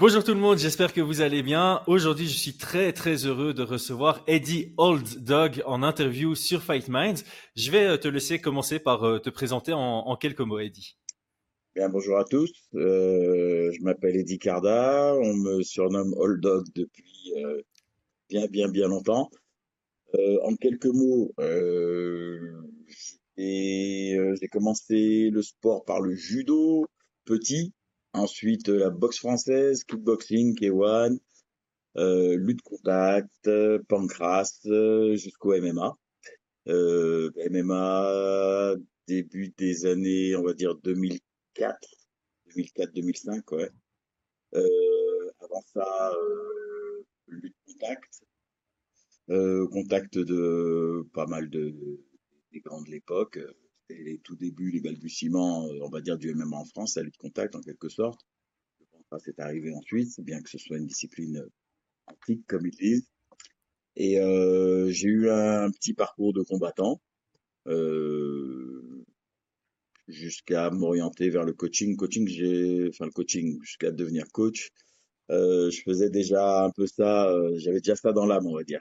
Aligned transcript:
Bonjour 0.00 0.22
tout 0.22 0.32
le 0.32 0.38
monde, 0.38 0.58
j'espère 0.58 0.92
que 0.92 1.00
vous 1.00 1.22
allez 1.22 1.42
bien. 1.42 1.82
Aujourd'hui, 1.88 2.28
je 2.28 2.36
suis 2.36 2.56
très 2.56 2.92
très 2.92 3.26
heureux 3.26 3.52
de 3.52 3.64
recevoir 3.64 4.22
Eddie 4.28 4.72
Old 4.76 5.24
Dog 5.24 5.60
en 5.66 5.82
interview 5.82 6.36
sur 6.36 6.62
Fight 6.62 6.86
Minds. 6.86 7.24
Je 7.56 7.72
vais 7.72 7.84
euh, 7.84 7.96
te 7.96 8.06
laisser 8.06 8.38
commencer 8.38 8.78
par 8.78 9.02
euh, 9.02 9.18
te 9.18 9.28
présenter 9.28 9.72
en, 9.74 10.14
quelques 10.14 10.42
mots, 10.42 10.60
Eddie. 10.60 10.96
Bien, 11.74 11.88
bonjour 11.88 12.16
à 12.16 12.24
tous. 12.24 12.52
Euh, 12.76 13.72
je 13.72 13.82
m'appelle 13.82 14.14
Eddie 14.14 14.38
Carda. 14.38 15.16
On 15.16 15.34
me 15.34 15.64
surnomme 15.64 16.14
Old 16.16 16.40
Dog 16.40 16.66
depuis 16.76 17.34
bien 18.28 18.46
bien 18.46 18.68
bien 18.68 18.86
longtemps. 18.86 19.28
en 20.44 20.54
quelques 20.54 20.86
mots, 20.86 21.32
j'ai 23.36 24.48
commencé 24.52 25.30
le 25.30 25.42
sport 25.42 25.84
par 25.84 26.00
le 26.00 26.14
judo 26.14 26.86
petit. 27.24 27.72
Ensuite, 28.18 28.68
la 28.68 28.90
boxe 28.90 29.18
française, 29.18 29.84
kickboxing, 29.84 30.54
K1, 30.58 31.18
euh, 31.96 32.36
lutte 32.36 32.62
contact, 32.62 33.48
pancras, 33.88 34.60
euh, 34.66 35.16
jusqu'au 35.16 35.54
MMA. 35.54 35.96
Euh, 36.68 37.30
MMA, 37.48 38.74
début 39.06 39.54
des 39.56 39.86
années, 39.86 40.34
on 40.36 40.42
va 40.42 40.52
dire 40.52 40.74
2004, 40.76 41.78
2004-2005, 42.56 43.54
ouais. 43.54 43.70
Euh, 44.54 45.30
avant 45.40 45.62
ça, 45.72 46.12
euh, 46.12 47.04
lutte 47.28 47.56
contact, 47.66 48.22
euh, 49.30 49.68
contact 49.68 50.18
de 50.18 51.06
pas 51.14 51.26
mal 51.26 51.48
de, 51.50 51.74
des 52.52 52.60
grands 52.60 52.82
de 52.82 52.90
l'époque, 52.90 53.38
c'était 53.88 54.02
les 54.02 54.18
tout 54.18 54.36
débuts, 54.36 54.70
les 54.70 54.80
balbutiements, 54.80 55.66
euh, 55.66 55.78
on 55.82 55.88
va 55.88 56.00
dire, 56.00 56.18
du 56.18 56.34
MMA 56.34 56.56
en 56.56 56.64
France, 56.64 56.96
la 56.96 57.02
lutte 57.02 57.16
contact 57.16 57.54
en 57.54 57.60
quelque 57.60 57.88
sorte. 57.88 58.20
Je 58.80 58.86
pense 58.90 59.04
pas 59.08 59.18
c'est 59.18 59.40
arrivé 59.40 59.72
ensuite, 59.74 60.20
bien 60.20 60.40
que 60.42 60.50
ce 60.50 60.58
soit 60.58 60.78
une 60.78 60.86
discipline 60.86 61.38
euh, 61.38 61.48
antique, 62.06 62.46
comme 62.46 62.66
ils 62.66 62.76
disent. 62.76 63.08
Et 63.96 64.20
euh, 64.20 64.90
j'ai 64.90 65.08
eu 65.08 65.30
un 65.30 65.70
petit 65.70 65.94
parcours 65.94 66.32
de 66.32 66.42
combattant 66.42 67.00
jusqu'à 70.06 70.70
m'orienter 70.70 71.28
vers 71.28 71.44
le 71.44 71.52
coaching. 71.52 71.96
Coaching, 71.96 72.26
enfin 72.88 73.04
le 73.06 73.10
coaching, 73.10 73.58
jusqu'à 73.62 73.90
devenir 73.90 74.24
coach. 74.32 74.70
Je 75.28 75.82
faisais 75.84 76.08
déjà 76.08 76.64
un 76.64 76.70
peu 76.70 76.86
ça, 76.86 77.30
j'avais 77.56 77.80
déjà 77.80 77.96
ça 77.96 78.12
dans 78.12 78.24
l'âme, 78.24 78.46
on 78.46 78.54
va 78.54 78.64
dire. 78.64 78.80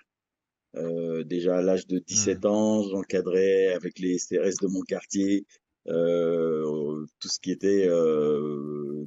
Euh, 0.77 1.23
déjà 1.23 1.57
à 1.57 1.61
l'âge 1.61 1.87
de 1.87 1.99
17 1.99 2.43
mmh. 2.43 2.47
ans, 2.47 2.83
j'encadrais 2.83 3.73
avec 3.73 3.99
les 3.99 4.17
CRS 4.17 4.61
de 4.61 4.67
mon 4.67 4.81
quartier 4.81 5.45
euh, 5.87 7.05
tout 7.19 7.29
ce 7.29 7.39
qui 7.39 7.51
était 7.51 7.87
euh, 7.87 9.05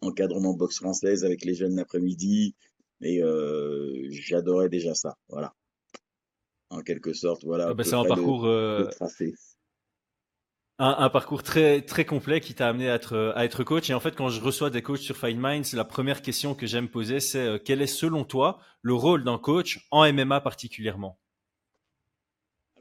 encadrement 0.00 0.54
boxe 0.54 0.76
française 0.76 1.24
avec 1.24 1.44
les 1.44 1.54
jeunes 1.54 1.76
l'après-midi. 1.76 2.54
Et 3.02 3.22
euh, 3.22 4.06
j'adorais 4.10 4.68
déjà 4.68 4.94
ça, 4.94 5.16
voilà. 5.28 5.54
En 6.70 6.82
quelque 6.82 7.12
sorte, 7.12 7.44
voilà. 7.44 7.68
Ah 7.70 7.74
bah 7.74 7.82
c'est 7.82 7.94
un 7.94 8.04
parcours 8.04 8.46
un, 10.82 11.10
parcours 11.10 11.42
très 11.42 11.82
très 11.82 12.06
complet 12.06 12.40
qui 12.40 12.54
t'a 12.54 12.68
amené 12.68 12.88
à 12.88 12.94
être 12.94 13.34
à 13.36 13.44
être 13.44 13.64
coach. 13.64 13.90
Et 13.90 13.94
en 13.94 14.00
fait, 14.00 14.16
quand 14.16 14.30
je 14.30 14.40
reçois 14.40 14.70
des 14.70 14.80
coachs 14.82 15.00
sur 15.00 15.16
Fine 15.16 15.38
Minds, 15.38 15.74
la 15.74 15.84
première 15.84 16.22
question 16.22 16.54
que 16.54 16.66
j'aime 16.66 16.88
poser, 16.88 17.20
c'est 17.20 17.38
euh, 17.38 17.58
quel 17.62 17.82
est 17.82 17.86
selon 17.86 18.24
toi 18.24 18.60
le 18.80 18.94
rôle 18.94 19.22
d'un 19.22 19.38
coach 19.38 19.86
en 19.90 20.10
MMA 20.10 20.40
particulièrement? 20.40 21.18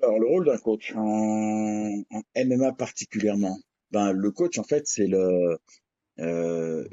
Alors, 0.02 0.18
le 0.18 0.28
rôle 0.28 0.46
d'un 0.46 0.58
coach 0.58 0.94
en, 0.96 2.04
MMA 2.38 2.72
particulièrement, 2.74 3.58
ben 3.92 4.14
le 4.14 4.32
coach 4.32 4.58
en 4.58 4.64
fait 4.64 4.88
c'est 4.88 5.08
le 5.08 5.58
euh, 6.20 6.88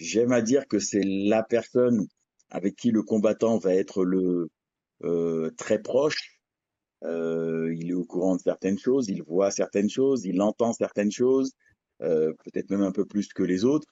j'aime 0.00 0.32
à 0.32 0.42
dire 0.42 0.66
que 0.66 0.80
c'est 0.80 1.04
la 1.04 1.44
personne 1.44 2.08
avec 2.48 2.74
qui 2.74 2.90
le 2.90 3.04
combattant 3.04 3.56
va 3.58 3.72
être 3.74 4.04
le 4.04 4.50
euh, 5.04 5.50
très 5.56 5.80
proche 5.80 6.39
euh, 7.04 7.74
il 7.74 7.90
est 7.90 7.94
au 7.94 8.04
courant 8.04 8.36
de 8.36 8.40
certaines 8.40 8.78
choses, 8.78 9.08
il 9.08 9.22
voit 9.22 9.50
certaines 9.50 9.90
choses, 9.90 10.24
il 10.24 10.40
entend 10.42 10.72
certaines 10.72 11.10
choses, 11.12 11.52
euh, 12.02 12.32
peut-être 12.44 12.70
même 12.70 12.82
un 12.82 12.92
peu 12.92 13.04
plus 13.04 13.28
que 13.28 13.42
les 13.42 13.64
autres. 13.64 13.88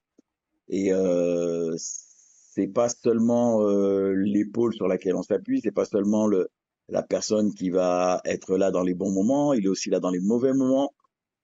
Et 0.68 0.92
euh, 0.92 1.74
c'est 1.78 2.68
pas 2.68 2.88
seulement 2.88 3.62
euh, 3.62 4.12
l'épaule 4.12 4.74
sur 4.74 4.88
laquelle 4.88 5.14
on 5.14 5.22
s'appuie, 5.22 5.60
c'est 5.62 5.70
pas 5.70 5.84
seulement 5.84 6.26
le, 6.26 6.48
la 6.88 7.02
personne 7.02 7.54
qui 7.54 7.70
va 7.70 8.20
être 8.24 8.56
là 8.56 8.70
dans 8.70 8.82
les 8.82 8.94
bons 8.94 9.12
moments, 9.12 9.52
il 9.52 9.64
est 9.64 9.68
aussi 9.68 9.90
là 9.90 10.00
dans 10.00 10.10
les 10.10 10.20
mauvais 10.20 10.52
moments. 10.52 10.94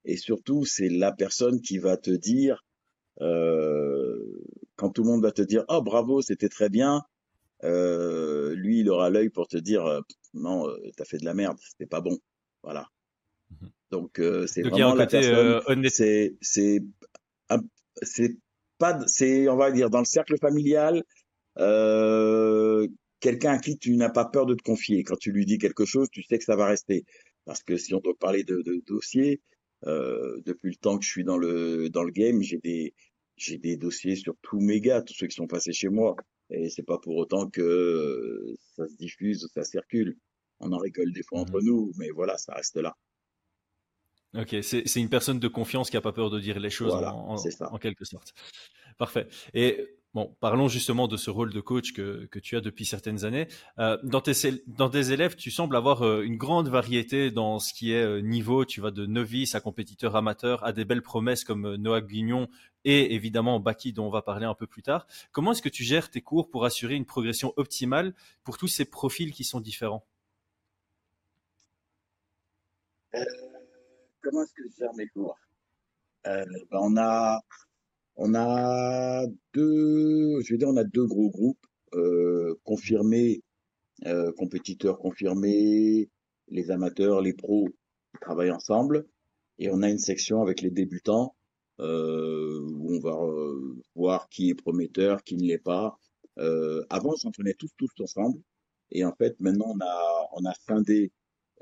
Et 0.05 0.17
surtout, 0.17 0.65
c'est 0.65 0.89
la 0.89 1.13
personne 1.13 1.61
qui 1.61 1.79
va 1.79 1.97
te 1.97 2.11
dire, 2.11 2.65
euh, 3.21 4.19
quand 4.77 4.91
tout 4.91 5.03
le 5.03 5.11
monde 5.11 5.23
va 5.23 5.33
te 5.33 5.43
dire, 5.43 5.65
oh 5.69 5.83
bravo, 5.83 6.21
c'était 6.21 6.49
très 6.49 6.69
bien, 6.69 7.03
euh, 7.63 8.55
lui, 8.55 8.81
il 8.81 8.91
aura 8.91 9.11
l'œil 9.11 9.31
pour 9.31 9.47
te 9.49 9.57
dire 9.57 9.87
euh, 9.87 10.01
non, 10.35 10.69
euh, 10.69 10.77
t'as 10.97 11.05
fait 11.05 11.19
de 11.19 11.25
la 11.25 11.35
merde, 11.35 11.57
c'était 11.61 11.87
pas 11.87 12.01
bon. 12.01 12.19
Voilà. 12.63 12.89
Mhm. 13.51 13.71
Donc 13.91 14.21
c'est 14.47 14.63
vraiment 14.63 14.95
la 14.95 15.07
personne. 15.07 15.89
c'est 15.89 16.35
c'est 16.41 16.81
c'est 18.03 18.37
pas 18.79 18.99
c'est 19.07 19.49
on 19.49 19.57
va 19.57 19.71
dire 19.71 19.89
dans 19.89 20.01
le 20.01 20.05
cercle 20.05 20.37
familial 20.39 21.05
quelqu'un 23.21 23.53
à 23.53 23.59
qui 23.59 23.79
tu 23.79 23.97
n'as 23.97 24.11
pas 24.11 24.25
peur 24.25 24.47
de 24.47 24.55
te 24.55 24.63
confier. 24.63 25.05
Quand 25.05 25.17
tu 25.17 25.31
lui 25.33 25.47
dis 25.47 25.59
quelque 25.59 25.85
chose, 25.85 26.09
tu 26.11 26.23
sais 26.23 26.39
que 26.39 26.45
ça 26.45 26.57
va 26.57 26.67
rester. 26.67 27.05
Parce 27.45 27.63
que 27.63 27.77
si 27.77 27.95
on 27.95 28.01
doit 28.01 28.17
parler 28.19 28.45
de, 28.45 28.63
de 28.63 28.83
dossiers, 28.87 29.41
euh, 29.87 30.41
depuis 30.45 30.71
le 30.71 30.77
temps 30.77 30.99
que 30.99 31.05
je 31.05 31.11
suis 31.11 31.25
dans 31.25 31.37
le 31.37 31.91
dans 31.91 32.05
le 32.05 32.11
game, 32.11 32.43
j'ai 32.43 32.59
des 32.59 32.95
j'ai 33.37 33.59
des 33.59 33.77
dossiers 33.77 34.17
sur 34.17 34.35
tous 34.43 34.61
mes 34.61 34.81
gars, 34.81 35.03
tous 35.03 35.15
ceux 35.15 35.27
qui 35.27 35.35
sont 35.35 35.47
passés 35.47 35.73
chez 35.73 35.89
moi. 35.89 36.17
Et 36.51 36.69
c'est 36.69 36.83
pas 36.83 36.99
pour 36.99 37.17
autant 37.17 37.49
que 37.49 37.63
euh, 37.63 38.55
ça 38.77 38.87
se 38.87 38.97
diffuse 38.97 39.45
ou 39.45 39.49
ça 39.49 39.65
circule. 39.65 40.17
On 40.61 40.73
en 40.73 40.79
rigole 40.79 41.13
des 41.13 41.23
fois 41.23 41.41
entre 41.41 41.61
mmh 41.61 41.65
nous, 41.65 41.93
mais 41.99 42.11
voilà, 42.11 42.37
ça 42.39 42.55
reste 42.55 42.77
là. 42.77 42.97
Ok, 44.35 44.57
c'est 44.63 44.97
une 44.97 45.09
personne 45.09 45.39
de 45.39 45.49
confiance 45.49 45.91
qui 45.91 45.97
a 45.97 46.01
pas 46.01 46.13
peur 46.13 46.29
de 46.29 46.41
dire 46.41 46.59
les 46.59 46.71
choses 46.71 46.93
en, 46.93 47.37
en, 47.37 47.79
quelque 47.79 48.05
sorte. 48.05 48.35
Parfait. 48.99 49.29
Et 49.53 49.97
bon, 50.15 50.35
parlons 50.41 50.69
justement 50.69 51.09
de 51.09 51.17
ce 51.17 51.31
rôle 51.31 51.53
de 51.53 51.61
coach 51.61 51.93
que, 51.93 52.27
que 52.27 52.39
tu 52.39 52.57
as 52.57 52.61
depuis 52.61 52.87
certaines 52.87 53.25
années. 53.25 53.49
Euh, 53.79 53.99
dans, 54.03 54.21
tes, 54.21 54.33
dans 54.67 54.89
tes 54.89 55.11
élèves, 55.11 55.37
tu 55.37 55.51
sembles 55.51 55.77
avoir 55.77 56.03
euh, 56.03 56.23
une 56.23 56.37
grande 56.37 56.69
variété 56.69 57.31
dans 57.31 57.59
ce 57.59 57.75
qui 57.75 57.93
est 57.93 58.03
euh, 58.03 58.21
niveau. 58.21 58.65
Tu 58.65 58.81
vas 58.81 58.91
de 58.91 59.07
novice 59.07 59.55
à 59.55 59.61
compétiteur 59.61 60.17
amateur, 60.17 60.65
à 60.65 60.73
des 60.73 60.85
belles 60.85 61.03
promesses 61.03 61.45
comme 61.45 61.75
Noah 61.77 62.01
Guignon 62.01 62.49
et 62.85 63.15
évidemment 63.15 63.61
Baki 63.61 63.93
dont 63.93 64.07
on 64.07 64.11
va 64.11 64.23
parler 64.23 64.47
un 64.47 64.55
peu 64.55 64.67
plus 64.67 64.83
tard. 64.83 65.07
Comment 65.33 65.53
est-ce 65.53 65.63
que 65.63 65.69
tu 65.69 65.85
gères 65.85 66.11
tes 66.11 66.21
cours 66.21 66.51
pour 66.51 66.65
assurer 66.65 66.95
une 66.95 67.07
progression 67.07 67.53
optimale 67.57 68.15
pour 68.45 68.57
tous 68.57 68.69
ces 68.69 68.85
profils 68.85 69.33
qui 69.33 69.45
sont 69.45 69.61
différents? 69.61 70.07
Comment 74.23 74.43
est-ce 74.43 74.53
que 74.55 74.63
je 74.69 74.77
gère 74.79 74.95
mes 74.95 75.07
cours? 75.09 75.39
Ben 76.25 76.47
On 76.73 76.97
a 76.97 77.41
on 78.17 78.35
a 78.35 79.27
deux, 79.53 80.41
je 80.41 80.53
vais 80.53 80.59
dire, 80.59 80.69
on 80.69 80.77
a 80.77 80.85
deux 80.85 81.07
gros 81.07 81.31
groupes 81.31 81.67
euh, 81.95 82.55
confirmés, 82.65 83.43
euh, 84.07 84.33
compétiteurs 84.33 84.99
confirmés, 84.99 86.11
les 86.49 86.71
amateurs, 86.71 87.21
les 87.21 87.33
pros 87.33 87.69
qui 87.69 88.21
travaillent 88.21 88.51
ensemble, 88.51 89.07
et 89.59 89.71
on 89.71 89.83
a 89.83 89.91
une 89.91 89.99
section 89.99 90.43
avec 90.43 90.61
les 90.61 90.71
débutants 90.71 91.35
euh, 91.81 92.61
où 92.61 92.95
on 92.95 93.01
va 93.01 93.17
euh, 93.17 93.77
voir 93.95 94.29
qui 94.29 94.51
est 94.51 94.55
prometteur, 94.55 95.23
qui 95.25 95.37
ne 95.37 95.45
l'est 95.45 95.59
pas. 95.59 95.99
Euh, 96.39 96.85
avant, 96.91 97.13
on 97.13 97.17
s'entraînait 97.17 97.55
tous 97.55 97.71
tous 97.77 97.91
ensemble, 98.01 98.41
et 98.91 99.05
en 99.05 99.13
fait, 99.15 99.39
maintenant, 99.41 99.75
on 99.75 99.81
a 99.81 100.29
on 100.33 100.45
a 100.45 100.55
scindé, 100.55 101.13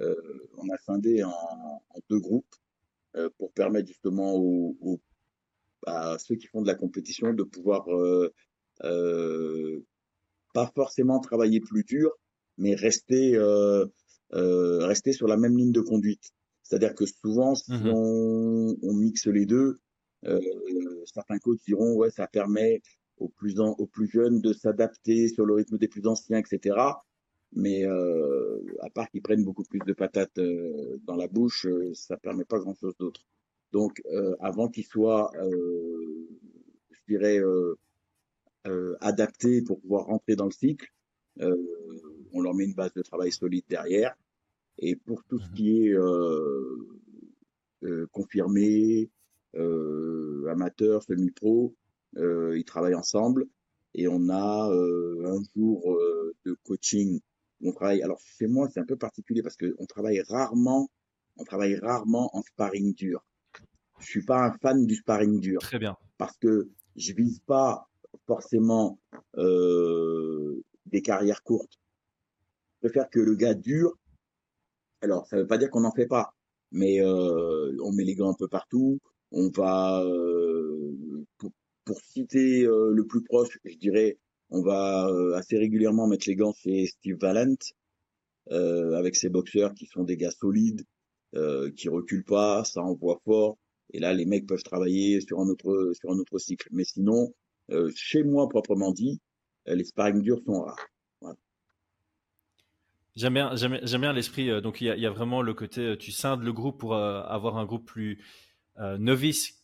euh, 0.00 0.48
on 0.58 0.68
a 0.70 0.76
scindé 0.78 1.22
en, 1.24 1.82
deux 2.10 2.20
groupes 2.20 2.54
pour 3.38 3.52
permettre 3.52 3.88
justement 3.88 4.34
aux, 4.34 4.74
aux 4.80 4.98
à 5.86 6.18
ceux 6.18 6.36
qui 6.36 6.46
font 6.46 6.62
de 6.62 6.66
la 6.66 6.74
compétition 6.74 7.32
de 7.32 7.42
pouvoir 7.42 7.88
euh, 7.88 8.32
euh, 8.84 9.80
pas 10.54 10.70
forcément 10.74 11.20
travailler 11.20 11.60
plus 11.60 11.84
dur, 11.84 12.10
mais 12.58 12.74
rester 12.74 13.36
euh, 13.36 13.86
euh, 14.34 14.86
rester 14.86 15.12
sur 15.12 15.26
la 15.26 15.36
même 15.36 15.56
ligne 15.56 15.72
de 15.72 15.80
conduite. 15.80 16.30
C'est-à-dire 16.62 16.94
que 16.94 17.04
souvent, 17.06 17.54
si 17.54 17.72
mmh 17.72 17.92
on, 17.94 18.76
on, 18.82 18.94
mixe 18.94 19.26
les 19.26 19.46
deux, 19.46 19.78
euh, 20.26 20.40
certains 21.04 21.38
coachs 21.38 21.60
diront 21.66 21.94
ouais, 21.96 22.10
ça 22.10 22.26
permet 22.26 22.80
aux 23.18 23.28
plus 23.28 23.60
en, 23.60 23.72
aux 23.78 23.86
plus 23.86 24.08
jeunes 24.08 24.40
de 24.40 24.52
s'adapter 24.52 25.28
sur 25.28 25.44
le 25.44 25.54
rythme 25.54 25.76
des 25.76 25.88
plus 25.88 26.06
anciens, 26.06 26.38
etc. 26.38 26.76
Mais 27.52 27.84
euh, 27.84 28.58
à 28.80 28.88
part 28.88 29.10
qu'ils 29.10 29.22
prennent 29.22 29.44
beaucoup 29.44 29.64
plus 29.64 29.80
de 29.86 29.92
patates 29.92 30.38
euh, 30.38 30.98
dans 31.04 31.16
la 31.16 31.28
bouche, 31.28 31.66
ça 31.92 32.16
permet 32.16 32.44
pas 32.44 32.58
grand-chose 32.58 32.94
d'autre. 32.98 33.20
Donc, 33.72 34.02
euh, 34.12 34.36
avant 34.40 34.68
qu'ils 34.68 34.84
soient, 34.86 35.30
euh, 35.36 36.28
je 36.90 37.00
dirais, 37.08 37.38
euh, 37.38 37.74
euh, 38.66 38.96
adaptés 39.00 39.62
pour 39.62 39.80
pouvoir 39.80 40.06
rentrer 40.06 40.36
dans 40.36 40.44
le 40.44 40.52
cycle, 40.52 40.92
euh, 41.40 41.56
on 42.32 42.42
leur 42.42 42.54
met 42.54 42.64
une 42.64 42.74
base 42.74 42.92
de 42.92 43.02
travail 43.02 43.32
solide 43.32 43.64
derrière. 43.68 44.14
Et 44.78 44.96
pour 44.96 45.24
tout 45.24 45.38
ce 45.38 45.48
mmh 45.50 45.54
qui 45.54 45.88
est 45.88 45.94
confirmé, 48.12 49.10
amateur, 49.54 51.02
semi-pro, 51.02 51.74
ils 52.16 52.64
travaillent 52.64 52.94
ensemble. 52.94 53.46
et 53.94 54.08
on 54.08 54.28
a 54.30 54.70
un 54.72 55.42
jour 55.54 55.98
de 56.44 56.56
coaching. 56.64 57.20
On 57.62 57.72
travaille. 57.72 58.02
Alors 58.02 58.20
chez 58.20 58.46
moi, 58.46 58.68
c'est 58.72 58.80
un 58.80 58.86
peu 58.86 58.96
particulier 58.96 59.42
parce 59.42 59.56
qu'on 59.56 59.86
travaille 59.86 60.20
rarement, 60.22 60.90
on 61.36 61.44
travaille 61.44 61.76
rarement 61.76 62.34
en 62.36 62.42
sparring 62.42 62.94
dur. 62.94 63.22
Je 64.02 64.08
suis 64.08 64.24
pas 64.24 64.44
un 64.44 64.52
fan 64.58 64.86
du 64.86 64.96
sparring 64.96 65.40
dur. 65.40 65.60
Très 65.60 65.78
bien. 65.78 65.96
Parce 66.18 66.36
que 66.36 66.68
je 66.96 67.12
vise 67.12 67.40
pas 67.46 67.88
forcément 68.26 68.98
euh, 69.38 70.62
des 70.86 71.02
carrières 71.02 71.42
courtes. 71.42 71.78
Je 72.74 72.88
préfère 72.88 73.08
que 73.10 73.20
le 73.20 73.34
gars 73.34 73.54
dure. 73.54 73.96
Alors, 75.00 75.26
ça 75.26 75.36
veut 75.36 75.46
pas 75.46 75.58
dire 75.58 75.70
qu'on 75.70 75.80
n'en 75.80 75.92
fait 75.92 76.06
pas, 76.06 76.34
mais 76.70 77.00
euh, 77.00 77.76
on 77.82 77.92
met 77.92 78.04
les 78.04 78.14
gants 78.14 78.30
un 78.30 78.36
peu 78.38 78.48
partout. 78.48 78.98
On 79.32 79.48
va, 79.48 80.02
euh, 80.04 81.24
pour, 81.38 82.00
citer 82.00 82.64
euh, 82.64 82.90
le 82.92 83.06
plus 83.06 83.22
proche, 83.22 83.58
je 83.64 83.76
dirais, 83.76 84.18
on 84.50 84.62
va 84.62 85.08
euh, 85.08 85.34
assez 85.34 85.56
régulièrement 85.56 86.06
mettre 86.06 86.28
les 86.28 86.36
gants 86.36 86.52
chez 86.52 86.86
Steve 86.86 87.16
Valent, 87.20 87.56
avec 88.50 89.16
ses 89.16 89.28
boxeurs 89.30 89.72
qui 89.74 89.86
sont 89.86 90.04
des 90.04 90.16
gars 90.16 90.30
solides, 90.30 90.84
qui 91.76 91.88
reculent 91.88 92.24
pas, 92.24 92.64
ça 92.64 92.82
envoie 92.82 93.20
fort. 93.24 93.56
Et 93.90 94.00
là, 94.00 94.12
les 94.14 94.24
mecs 94.24 94.46
peuvent 94.46 94.62
travailler 94.62 95.20
sur 95.20 95.40
un 95.40 95.48
autre, 95.48 95.92
sur 95.98 96.10
un 96.10 96.18
autre 96.18 96.38
cycle. 96.38 96.68
Mais 96.70 96.84
sinon, 96.84 97.32
euh, 97.70 97.90
chez 97.94 98.22
moi 98.22 98.48
proprement 98.48 98.92
dit, 98.92 99.20
euh, 99.68 99.74
les 99.74 99.84
sparring 99.84 100.22
durs 100.22 100.40
sont 100.44 100.62
rares. 100.62 100.86
J'aime 103.14 103.34
bien, 103.34 104.12
l'esprit. 104.12 104.50
Euh, 104.50 104.60
donc, 104.62 104.80
il 104.80 104.86
y, 104.86 105.06
a, 105.06 105.10
vraiment 105.10 105.42
le 105.42 105.52
côté, 105.52 105.96
tu 105.98 106.12
scindes 106.12 106.42
le 106.42 106.52
groupe 106.52 106.80
pour 106.80 106.94
avoir 106.96 107.58
un 107.58 107.66
groupe 107.66 107.84
plus 107.84 108.24
novice 108.98 109.62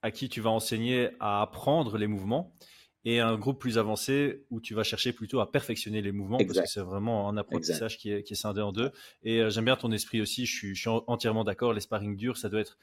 à 0.00 0.10
qui 0.10 0.28
tu 0.28 0.40
vas 0.40 0.50
enseigner 0.50 1.10
à 1.20 1.42
apprendre 1.42 1.98
les 1.98 2.06
mouvements 2.06 2.54
et 3.04 3.20
un 3.20 3.36
groupe 3.36 3.60
plus 3.60 3.78
avancé 3.78 4.44
où 4.50 4.60
tu 4.60 4.74
vas 4.74 4.82
chercher 4.82 5.12
plutôt 5.12 5.40
à 5.40 5.50
perfectionner 5.50 6.02
les 6.02 6.12
mouvements 6.12 6.38
parce 6.38 6.60
que 6.60 6.66
c'est 6.66 6.80
vraiment 6.80 7.28
un 7.28 7.36
apprentissage 7.36 7.96
qui 7.96 8.10
est, 8.10 8.22
qui 8.22 8.32
est, 8.32 8.36
scindé 8.36 8.60
en 8.60 8.72
deux. 8.72 8.90
Et 9.22 9.48
j'aime 9.50 9.64
bien 9.64 9.76
ton 9.76 9.92
esprit 9.92 10.20
aussi, 10.20 10.46
je 10.46 10.54
suis, 10.54 10.74
je 10.74 10.80
suis 10.80 10.90
entièrement 11.06 11.44
d'accord, 11.44 11.72
les 11.72 11.80
sparring 11.80 12.16
durs, 12.16 12.36
ça 12.36 12.48
doit 12.48 12.60
être 12.60 12.76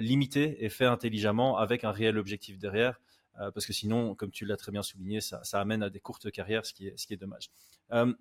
limité 0.00 0.64
et 0.64 0.68
fait 0.68 0.86
intelligemment 0.86 1.58
avec 1.58 1.84
un 1.84 1.92
réel 1.92 2.18
objectif 2.18 2.58
derrière. 2.58 2.98
Euh, 3.40 3.50
parce 3.50 3.66
que 3.66 3.72
sinon, 3.72 4.14
comme 4.14 4.30
tu 4.30 4.44
l'as 4.44 4.56
très 4.56 4.72
bien 4.72 4.82
souligné, 4.82 5.20
ça, 5.20 5.40
amène 5.54 5.82
à 5.82 5.90
des 5.90 6.00
courtes 6.00 6.30
carrières, 6.30 6.66
ce 6.66 6.74
qui 6.74 6.88
est, 6.88 6.98
ce 6.98 7.06
qui 7.06 7.14
est 7.14 7.16
dommage. 7.16 7.50
Euh, 7.92 8.12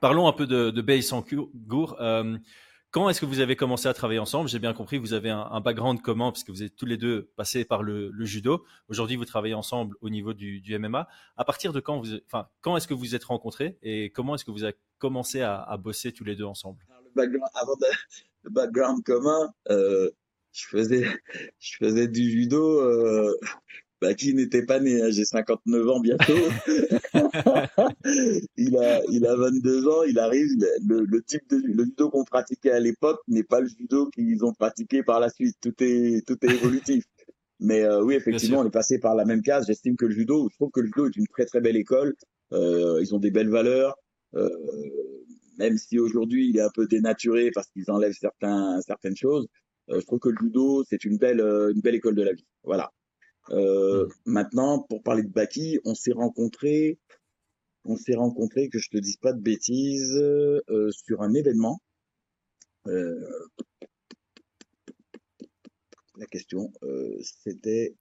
parlons 0.00 0.28
un 0.28 0.32
peu 0.32 0.46
de, 0.46 0.70
de 0.70 0.82
Bay 0.82 1.00
Sangour. 1.02 1.96
Euh, 2.94 3.00
quand 3.00 3.08
est-ce 3.08 3.20
que 3.20 3.26
vous 3.26 3.40
avez 3.40 3.56
commencé 3.56 3.88
à 3.88 3.94
travailler 3.94 4.20
ensemble? 4.20 4.48
J'ai 4.48 4.58
bien 4.58 4.72
compris, 4.72 4.98
vous 4.98 5.12
avez 5.12 5.30
un, 5.30 5.60
background 5.60 6.00
commun 6.00 6.32
puisque 6.32 6.50
vous 6.50 6.62
êtes 6.62 6.76
tous 6.76 6.86
les 6.86 6.96
deux 6.96 7.30
passés 7.36 7.64
par 7.64 7.82
le, 7.82 8.12
judo. 8.24 8.64
Aujourd'hui, 8.88 9.16
vous 9.16 9.24
travaillez 9.24 9.54
ensemble 9.54 9.96
au 10.00 10.10
niveau 10.10 10.32
du, 10.32 10.62
MMA. 10.78 11.08
À 11.36 11.44
partir 11.44 11.72
de 11.72 11.80
quand 11.80 12.00
vous, 12.00 12.14
enfin, 12.26 12.48
quand 12.60 12.76
est-ce 12.76 12.88
que 12.88 12.94
vous 12.94 13.14
êtes 13.14 13.24
rencontrés 13.24 13.78
et 13.82 14.10
comment 14.10 14.34
est-ce 14.34 14.44
que 14.44 14.50
vous 14.50 14.64
avez 14.64 14.76
commencé 14.98 15.42
à, 15.42 15.76
bosser 15.78 16.12
tous 16.12 16.24
les 16.24 16.36
deux 16.36 16.44
ensemble? 16.44 16.78
Le 17.04 17.10
background, 17.14 17.50
Avant 17.54 17.76
le 18.42 18.50
background 18.50 19.02
commun, 19.04 19.52
je 19.68 20.66
faisais, 20.68 21.06
je 21.58 21.76
faisais 21.78 22.08
du 22.08 22.30
judo 22.30 22.80
bah, 24.04 24.12
qui 24.12 24.34
n'était 24.34 24.66
pas 24.66 24.80
né, 24.80 25.00
hein, 25.00 25.08
j'ai 25.10 25.24
59 25.24 25.88
ans 25.88 26.00
bientôt. 26.00 26.34
il 28.58 28.76
a, 28.76 29.00
il 29.10 29.26
a 29.26 29.34
22 29.34 29.88
ans, 29.88 30.02
il 30.02 30.18
arrive, 30.18 30.50
le, 30.86 31.06
le 31.06 31.22
type 31.22 31.48
de 31.48 31.56
le 31.56 31.84
judo 31.84 32.10
qu'on 32.10 32.24
pratiquait 32.24 32.72
à 32.72 32.80
l'époque 32.80 33.20
n'est 33.28 33.44
pas 33.44 33.60
le 33.60 33.66
judo 33.66 34.10
qu'ils 34.10 34.44
ont 34.44 34.52
pratiqué 34.52 35.02
par 35.02 35.20
la 35.20 35.30
suite. 35.30 35.56
Tout 35.62 35.72
est, 35.78 36.22
tout 36.26 36.36
est 36.44 36.52
évolutif. 36.52 37.04
Mais 37.60 37.82
euh, 37.82 38.02
oui, 38.02 38.14
effectivement, 38.14 38.58
on 38.58 38.66
est 38.66 38.70
passé 38.70 38.98
par 38.98 39.14
la 39.14 39.24
même 39.24 39.40
case. 39.40 39.64
J'estime 39.68 39.96
que 39.96 40.04
le 40.04 40.14
judo, 40.14 40.50
je 40.50 40.56
trouve 40.56 40.70
que 40.70 40.80
le 40.80 40.86
judo 40.88 41.06
est 41.06 41.16
une 41.16 41.26
très 41.26 41.46
très 41.46 41.62
belle 41.62 41.76
école. 41.76 42.14
Euh, 42.52 42.98
ils 43.00 43.14
ont 43.14 43.18
des 43.18 43.30
belles 43.30 43.48
valeurs. 43.48 43.96
Euh, 44.34 44.50
même 45.56 45.78
si 45.78 45.98
aujourd'hui 45.98 46.50
il 46.50 46.58
est 46.58 46.62
un 46.62 46.70
peu 46.74 46.86
dénaturé 46.86 47.50
parce 47.54 47.68
qu'ils 47.68 47.90
enlèvent 47.90 48.18
certains, 48.20 48.82
certaines 48.82 49.16
choses, 49.16 49.46
euh, 49.88 49.98
je 49.98 50.04
trouve 50.04 50.18
que 50.18 50.28
le 50.28 50.36
judo 50.38 50.84
c'est 50.90 51.06
une 51.06 51.16
belle, 51.16 51.40
une 51.40 51.80
belle 51.80 51.94
école 51.94 52.16
de 52.16 52.22
la 52.22 52.34
vie. 52.34 52.44
Voilà. 52.64 52.92
Euh, 53.50 54.08
maintenant, 54.24 54.80
pour 54.80 55.02
parler 55.02 55.22
de 55.22 55.28
Baki, 55.28 55.78
on 55.84 55.94
s'est 55.94 56.12
rencontrés, 56.12 56.98
on 57.84 57.96
s'est 57.96 58.14
rencontrés, 58.14 58.68
que 58.68 58.78
je 58.78 58.88
te 58.90 58.98
dise 58.98 59.16
pas 59.16 59.32
de 59.32 59.40
bêtises, 59.40 60.16
euh, 60.16 60.90
sur 60.90 61.22
un 61.22 61.34
événement. 61.34 61.80
Euh, 62.86 63.28
la 66.16 66.26
question, 66.26 66.72
euh, 66.82 67.18
c'était, 67.22 67.94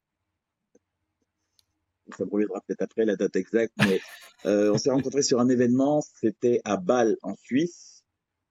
ça 2.18 2.25
me 2.25 2.30
reviendra 2.30 2.62
peut-être 2.62 2.81
après 2.81 3.06
la 3.06 3.16
date 3.16 3.36
exacte, 3.36 3.74
mais 3.78 4.00
euh, 4.46 4.72
on 4.74 4.78
s'est 4.78 4.92
rencontrés 4.92 5.24
sur 5.24 5.39
un 5.39 5.50
événement, 5.50 6.01
c'était 6.01 6.62
à 6.63 6.78
Bâle 6.78 7.18
en 7.22 7.36
Suisse. 7.36 8.04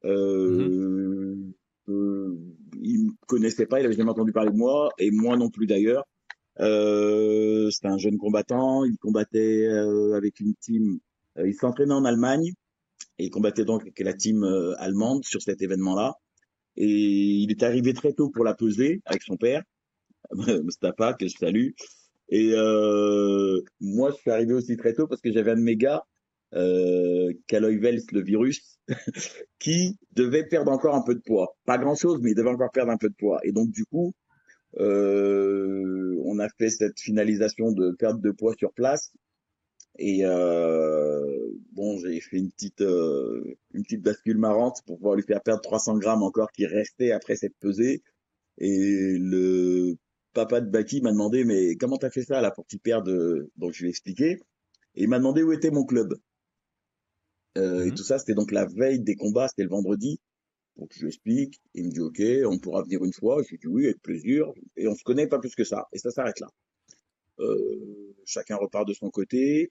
Euh, 0.04 1.36
mm 1.36 1.52
il 1.88 3.06
me 3.06 3.10
connaissait 3.26 3.66
pas, 3.66 3.80
il 3.80 3.86
avait 3.86 3.94
jamais 3.94 4.10
entendu 4.10 4.32
parler 4.32 4.50
de 4.50 4.56
moi, 4.56 4.90
et 4.98 5.10
moi 5.10 5.36
non 5.36 5.50
plus 5.50 5.66
d'ailleurs. 5.66 6.06
Euh, 6.60 7.70
c'était 7.70 7.88
un 7.88 7.98
jeune 7.98 8.18
combattant. 8.18 8.84
Il 8.84 8.96
combattait 8.98 9.66
euh, 9.66 10.14
avec 10.14 10.40
une 10.40 10.54
team. 10.54 10.98
Euh, 11.38 11.48
il 11.48 11.54
s'entraînait 11.54 11.94
en 11.94 12.04
Allemagne 12.04 12.52
et 13.18 13.26
il 13.26 13.30
combattait 13.30 13.64
donc 13.64 13.82
avec 13.82 13.98
la 14.00 14.14
team 14.14 14.44
allemande 14.78 15.24
sur 15.24 15.42
cet 15.42 15.62
événement-là. 15.62 16.14
Et 16.76 16.86
il 16.86 17.50
est 17.50 17.62
arrivé 17.62 17.92
très 17.92 18.12
tôt 18.12 18.30
pour 18.30 18.44
la 18.44 18.54
peser 18.54 19.02
avec 19.04 19.22
son 19.22 19.36
père, 19.36 19.62
Mustafa, 20.32 21.14
que 21.14 21.26
je 21.26 21.36
salue. 21.38 21.70
Et 22.32 22.52
euh, 22.54 23.60
moi, 23.80 24.10
je 24.10 24.16
suis 24.16 24.30
arrivé 24.30 24.54
aussi 24.54 24.76
très 24.78 24.94
tôt 24.94 25.06
parce 25.06 25.20
que 25.20 25.30
j'avais 25.30 25.50
un 25.50 25.56
de 25.56 25.60
mes 25.60 25.76
gars, 25.76 26.02
euh, 26.54 27.30
Vels, 27.50 28.00
le 28.10 28.22
virus, 28.22 28.78
qui 29.58 29.98
devait 30.12 30.46
perdre 30.46 30.72
encore 30.72 30.94
un 30.94 31.02
peu 31.02 31.14
de 31.14 31.20
poids. 31.20 31.54
Pas 31.66 31.76
grand-chose, 31.76 32.20
mais 32.22 32.30
il 32.30 32.34
devait 32.34 32.48
encore 32.48 32.70
perdre 32.72 32.90
un 32.90 32.96
peu 32.96 33.10
de 33.10 33.14
poids. 33.14 33.38
Et 33.44 33.52
donc, 33.52 33.70
du 33.70 33.84
coup, 33.84 34.14
euh, 34.14 34.21
on 34.78 36.38
a 36.38 36.48
fait 36.58 36.70
cette 36.70 37.00
finalisation 37.00 37.72
de 37.72 37.92
perte 37.92 38.20
de 38.20 38.30
poids 38.30 38.54
sur 38.58 38.72
place. 38.72 39.12
Et 39.98 40.24
euh, 40.24 41.50
bon, 41.72 41.98
j'ai 41.98 42.20
fait 42.20 42.38
une 42.38 42.50
petite 42.50 42.80
euh, 42.80 43.56
une 43.74 43.82
petite 43.82 44.02
bascule 44.02 44.38
marrante 44.38 44.80
pour 44.86 44.96
pouvoir 44.96 45.16
lui 45.16 45.22
faire 45.22 45.42
perdre 45.42 45.60
300 45.60 45.98
grammes 45.98 46.22
encore 46.22 46.50
qui 46.52 46.66
restait 46.66 47.12
après 47.12 47.36
cette 47.36 47.56
pesée. 47.60 48.02
Et 48.58 49.16
le 49.18 49.96
papa 50.32 50.60
de 50.60 50.70
Baki 50.70 51.02
m'a 51.02 51.12
demandé 51.12 51.44
mais 51.44 51.76
comment 51.76 51.98
t'as 51.98 52.10
fait 52.10 52.24
ça 52.24 52.40
là 52.40 52.50
pour 52.50 52.66
qu'il 52.66 52.80
perde 52.80 53.10
Donc 53.56 53.72
je 53.74 53.80
lui 53.80 53.88
ai 53.88 53.90
expliqué. 53.90 54.38
Et 54.94 55.04
il 55.04 55.08
m'a 55.08 55.18
demandé 55.18 55.42
où 55.42 55.52
était 55.52 55.70
mon 55.70 55.84
club. 55.84 56.14
Euh, 57.58 57.84
Et 57.84 57.90
mmh 57.90 57.94
tout 57.94 58.02
ça, 58.02 58.18
c'était 58.18 58.34
donc 58.34 58.50
la 58.50 58.66
veille 58.66 59.00
des 59.00 59.14
combats, 59.14 59.48
c'était 59.48 59.64
le 59.64 59.68
vendredi. 59.68 60.20
Donc 60.76 60.90
je 60.94 61.00
lui 61.00 61.08
explique, 61.08 61.60
il 61.74 61.86
me 61.86 61.90
dit 61.90 62.00
ok, 62.00 62.22
on 62.46 62.58
pourra 62.58 62.82
venir 62.82 63.04
une 63.04 63.12
fois. 63.12 63.42
Je 63.42 63.50
lui 63.50 63.58
dis 63.58 63.66
oui, 63.66 63.84
avec 63.86 64.00
plaisir. 64.02 64.52
Et 64.76 64.88
on 64.88 64.94
se 64.94 65.04
connaît 65.04 65.26
pas 65.26 65.38
plus 65.38 65.54
que 65.54 65.64
ça. 65.64 65.86
Et 65.92 65.98
ça 65.98 66.10
s'arrête 66.10 66.40
là. 66.40 66.48
Euh, 67.40 68.14
chacun 68.24 68.56
repart 68.56 68.86
de 68.86 68.94
son 68.94 69.10
côté. 69.10 69.70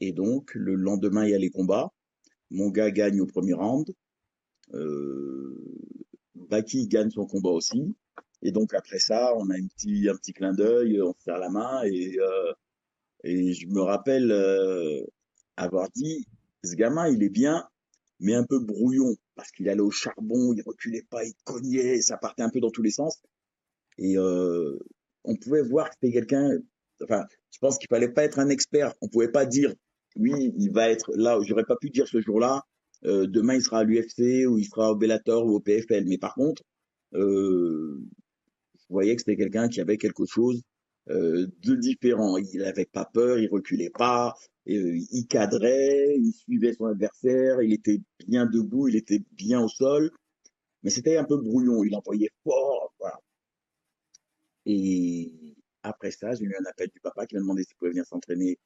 Et 0.00 0.12
donc 0.12 0.54
le 0.54 0.74
lendemain, 0.74 1.24
il 1.24 1.30
y 1.30 1.34
a 1.34 1.38
les 1.38 1.50
combats. 1.50 1.90
Mon 2.50 2.68
gars 2.68 2.90
gagne 2.90 3.20
au 3.20 3.26
premier 3.26 3.54
round. 3.54 3.90
Euh, 4.74 5.56
Baki 6.34 6.86
gagne 6.88 7.10
son 7.10 7.26
combat 7.26 7.50
aussi. 7.50 7.96
Et 8.42 8.52
donc 8.52 8.74
après 8.74 8.98
ça, 8.98 9.32
on 9.36 9.48
a 9.50 9.54
un 9.54 9.66
petit, 9.68 10.08
un 10.08 10.16
petit 10.16 10.32
clin 10.32 10.52
d'œil, 10.52 11.00
on 11.00 11.12
se 11.14 11.22
serre 11.22 11.38
la 11.38 11.48
main 11.48 11.82
et, 11.84 12.18
euh, 12.18 12.52
je 13.24 13.66
me 13.68 13.80
rappelle 13.80 14.32
avoir 15.56 15.88
dit, 15.94 16.26
ce 16.64 16.74
gamin, 16.74 17.08
il 17.08 17.22
est 17.22 17.28
bien, 17.28 17.68
mais 18.20 18.34
un 18.34 18.44
peu 18.44 18.58
brouillon 18.58 19.16
parce 19.42 19.50
qu'il 19.50 19.68
allait 19.68 19.80
au 19.80 19.90
charbon, 19.90 20.52
il 20.52 20.62
reculait 20.62 21.04
pas, 21.10 21.24
il 21.24 21.32
cognait, 21.42 22.00
ça 22.00 22.16
partait 22.16 22.44
un 22.44 22.48
peu 22.48 22.60
dans 22.60 22.70
tous 22.70 22.82
les 22.82 22.92
sens. 22.92 23.20
Et 23.98 24.16
euh, 24.16 24.78
on 25.24 25.34
pouvait 25.34 25.62
voir 25.62 25.90
que 25.90 25.96
c'était 26.00 26.12
quelqu'un. 26.12 26.48
Enfin, 27.02 27.24
je 27.50 27.58
pense 27.58 27.76
qu'il 27.76 27.88
fallait 27.88 28.12
pas 28.12 28.22
être 28.22 28.38
un 28.38 28.50
expert. 28.50 28.94
On 29.00 29.08
pouvait 29.08 29.32
pas 29.32 29.44
dire 29.44 29.74
oui, 30.14 30.54
il 30.56 30.70
va 30.70 30.88
être 30.90 31.10
là. 31.16 31.40
J'aurais 31.42 31.64
pas 31.64 31.74
pu 31.74 31.90
dire 31.90 32.06
ce 32.06 32.20
jour-là. 32.20 32.62
Euh, 33.04 33.26
demain, 33.26 33.56
il 33.56 33.62
sera 33.62 33.80
à 33.80 33.82
l'UFC 33.82 34.46
ou 34.46 34.58
il 34.58 34.64
sera 34.64 34.92
au 34.92 34.94
Bellator 34.94 35.44
ou 35.44 35.56
au 35.56 35.60
PFL. 35.60 36.04
Mais 36.06 36.18
par 36.18 36.34
contre, 36.34 36.62
euh, 37.14 38.00
je 38.78 38.84
voyais 38.90 39.16
que 39.16 39.22
c'était 39.22 39.36
quelqu'un 39.36 39.68
qui 39.68 39.80
avait 39.80 39.98
quelque 39.98 40.24
chose 40.24 40.62
de 41.08 41.74
différent. 41.74 42.36
Il 42.36 42.60
n'avait 42.60 42.86
pas 42.86 43.10
peur, 43.12 43.40
il 43.40 43.48
reculait 43.48 43.90
pas, 43.90 44.36
euh, 44.68 44.98
il 45.10 45.26
cadrait, 45.26 46.16
il 46.18 46.32
suivait 46.32 46.72
son 46.74 46.86
adversaire, 46.86 47.62
il 47.62 47.72
était 47.72 48.00
bien 48.26 48.46
debout, 48.46 48.88
il 48.88 48.96
était 48.96 49.22
bien 49.32 49.60
au 49.62 49.68
sol, 49.68 50.10
mais 50.82 50.90
c'était 50.90 51.16
un 51.16 51.24
peu 51.24 51.36
brouillon, 51.36 51.84
il 51.84 51.94
envoyait 51.96 52.30
fort, 52.44 52.94
voilà. 52.98 53.18
Et 54.66 55.32
après 55.82 56.10
ça, 56.10 56.34
j'ai 56.34 56.44
eu 56.44 56.54
un 56.56 56.64
appel 56.70 56.88
du 56.92 57.00
papa 57.00 57.26
qui 57.26 57.34
m'a 57.34 57.40
demandé 57.40 57.64
s'il 57.64 57.76
pouvait 57.76 57.90
venir 57.90 58.06
s'entraîner, 58.06 58.58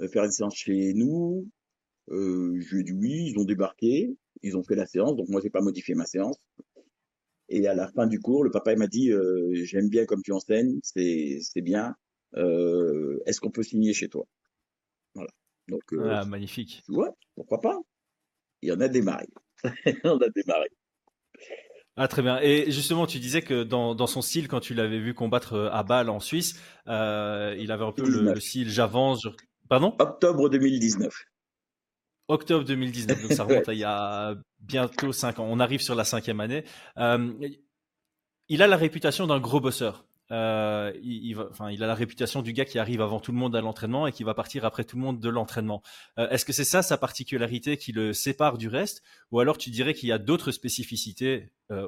euh, 0.00 0.08
faire 0.08 0.24
une 0.24 0.30
séance 0.32 0.56
chez 0.56 0.94
nous. 0.94 1.48
Euh, 2.10 2.60
je 2.60 2.74
lui 2.76 2.80
ai 2.82 2.84
dit 2.84 2.92
oui, 2.92 3.30
ils 3.30 3.38
ont 3.38 3.44
débarqué, 3.44 4.16
ils 4.42 4.56
ont 4.56 4.62
fait 4.64 4.76
la 4.76 4.86
séance, 4.86 5.16
donc 5.16 5.28
moi 5.28 5.40
j'ai 5.42 5.50
pas 5.50 5.60
modifié 5.60 5.94
ma 5.94 6.06
séance. 6.06 6.38
Et 7.48 7.66
à 7.66 7.74
la 7.74 7.88
fin 7.88 8.06
du 8.06 8.20
cours, 8.20 8.44
le 8.44 8.50
papa 8.50 8.74
m'a 8.76 8.86
dit 8.86 9.10
euh, 9.12 9.50
j'aime 9.64 9.88
bien 9.88 10.06
comme 10.06 10.22
tu 10.22 10.32
enseignes, 10.32 10.78
c'est 10.82 11.40
bien. 11.62 11.94
Euh, 12.36 13.18
Est-ce 13.26 13.40
qu'on 13.40 13.50
peut 13.50 13.62
signer 13.62 13.92
chez 13.92 14.08
toi? 14.08 14.26
Voilà. 15.14 15.30
Donc, 15.70 15.94
ah, 16.10 16.24
magnifique. 16.24 16.82
Ouais, 16.88 17.08
pourquoi 17.34 17.60
pas 17.60 17.78
Il 18.62 18.68
y 18.68 18.72
en 18.72 18.80
a 18.80 18.88
démarré. 18.88 19.26
On 20.04 20.18
a 20.18 20.28
démarré. 20.28 20.68
Ah 21.96 22.08
très 22.08 22.22
bien. 22.22 22.38
Et 22.40 22.70
justement, 22.70 23.06
tu 23.06 23.18
disais 23.18 23.42
que 23.42 23.62
dans, 23.62 24.06
son 24.06 24.22
style, 24.22 24.48
quand 24.48 24.60
tu 24.60 24.74
l'avais 24.74 24.98
vu 24.98 25.12
combattre 25.12 25.54
euh, 25.54 25.70
à 25.70 25.82
Bâle 25.82 26.08
en 26.08 26.20
Suisse, 26.20 26.58
euh, 26.88 27.54
il 27.58 27.70
avait 27.72 27.84
un 27.84 27.92
peu 27.92 28.08
le, 28.08 28.38
style 28.40 28.70
j'avance. 28.70 29.26
Pardon? 29.68 29.94
Octobre 29.98 30.48
2019. 30.48 31.12
Octobre 32.28 32.64
2019, 32.64 33.22
donc 33.22 33.32
ça 33.32 33.44
remonte 33.44 33.68
à 33.68 33.74
il 33.74 33.80
y 33.80 33.84
a 33.84 34.34
bientôt 34.60 35.12
cinq 35.12 35.40
ans. 35.40 35.46
On 35.50 35.60
arrive 35.60 35.82
sur 35.82 35.94
la 35.94 36.04
cinquième 36.04 36.40
année. 36.40 36.64
Euh, 36.96 37.32
il 38.48 38.62
a 38.62 38.66
la 38.66 38.76
réputation 38.76 39.26
d'un 39.26 39.40
gros 39.40 39.60
bosseur. 39.60 40.06
Euh, 40.32 40.92
il, 41.02 41.36
a 41.82 41.86
la 41.86 41.94
réputation 41.94 42.42
du 42.42 42.52
gars 42.52 42.64
qui 42.64 42.78
arrive 42.78 43.00
avant 43.00 43.20
tout 43.20 43.32
le 43.32 43.38
monde 43.38 43.56
à 43.56 43.60
l'entraînement 43.60 44.06
et 44.06 44.12
qui 44.12 44.22
va 44.22 44.34
partir 44.34 44.64
après 44.64 44.84
tout 44.84 44.96
le 44.96 45.02
monde 45.02 45.20
de 45.20 45.28
l'entraînement. 45.28 45.82
Euh, 46.18 46.28
est-ce 46.28 46.44
que 46.44 46.52
c'est 46.52 46.64
ça 46.64 46.82
sa 46.82 46.96
particularité 46.96 47.76
qui 47.76 47.92
le 47.92 48.12
sépare 48.12 48.58
du 48.58 48.68
reste, 48.68 49.02
ou 49.32 49.40
alors 49.40 49.58
tu 49.58 49.70
dirais 49.70 49.94
qu'il 49.94 50.08
y 50.08 50.12
a 50.12 50.18
d'autres 50.18 50.52
spécificités 50.52 51.50
euh, 51.70 51.86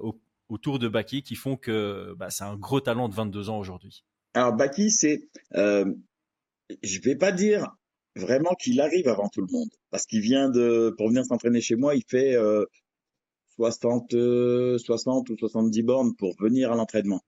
autour 0.48 0.78
de 0.78 0.88
Baki 0.88 1.22
qui 1.22 1.36
font 1.36 1.56
que 1.56 2.14
bah, 2.16 2.30
c'est 2.30 2.44
un 2.44 2.56
gros 2.56 2.80
talent 2.80 3.08
de 3.08 3.14
22 3.14 3.50
ans 3.50 3.58
aujourd'hui? 3.58 4.04
Alors 4.34 4.54
Baki, 4.54 4.90
c'est, 4.90 5.28
je 5.54 7.00
vais 7.00 7.16
pas 7.16 7.32
dire 7.32 7.76
vraiment 8.16 8.54
qu'il 8.54 8.80
arrive 8.80 9.08
avant 9.08 9.28
tout 9.28 9.40
le 9.40 9.52
monde, 9.52 9.70
parce 9.90 10.06
qu'il 10.06 10.20
vient 10.20 10.48
de, 10.48 10.94
pour 10.98 11.08
venir 11.08 11.24
s'entraîner 11.24 11.60
chez 11.60 11.76
moi, 11.76 11.94
il 11.94 12.02
fait 12.08 12.36
60, 13.56 14.10
60 14.78 15.30
ou 15.30 15.36
70 15.36 15.82
bornes 15.82 16.16
pour 16.16 16.34
venir 16.40 16.72
à 16.72 16.76
l'entraînement. 16.76 17.20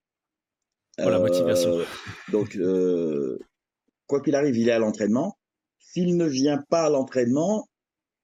Pour 0.99 1.11
la 1.11 1.19
motivation. 1.19 1.79
Euh, 1.79 1.85
donc, 2.31 2.57
euh, 2.57 3.39
quoi 4.07 4.21
qu'il 4.21 4.35
arrive, 4.35 4.57
il 4.57 4.69
est 4.69 4.73
à 4.73 4.79
l'entraînement. 4.79 5.37
S'il 5.79 6.17
ne 6.17 6.27
vient 6.27 6.63
pas 6.69 6.85
à 6.85 6.91
l'entraînement, 6.91 7.69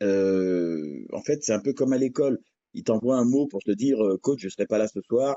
euh, 0.02 1.04
en 1.12 1.20
fait, 1.20 1.42
c'est 1.42 1.52
un 1.52 1.60
peu 1.60 1.72
comme 1.72 1.92
à 1.92 1.98
l'école. 1.98 2.38
Il 2.74 2.84
t'envoie 2.84 3.16
un 3.16 3.24
mot 3.24 3.46
pour 3.46 3.60
te 3.62 3.72
dire, 3.72 3.98
coach, 4.22 4.40
je 4.40 4.48
serai 4.48 4.66
pas 4.66 4.78
là 4.78 4.86
ce 4.86 5.00
soir. 5.00 5.36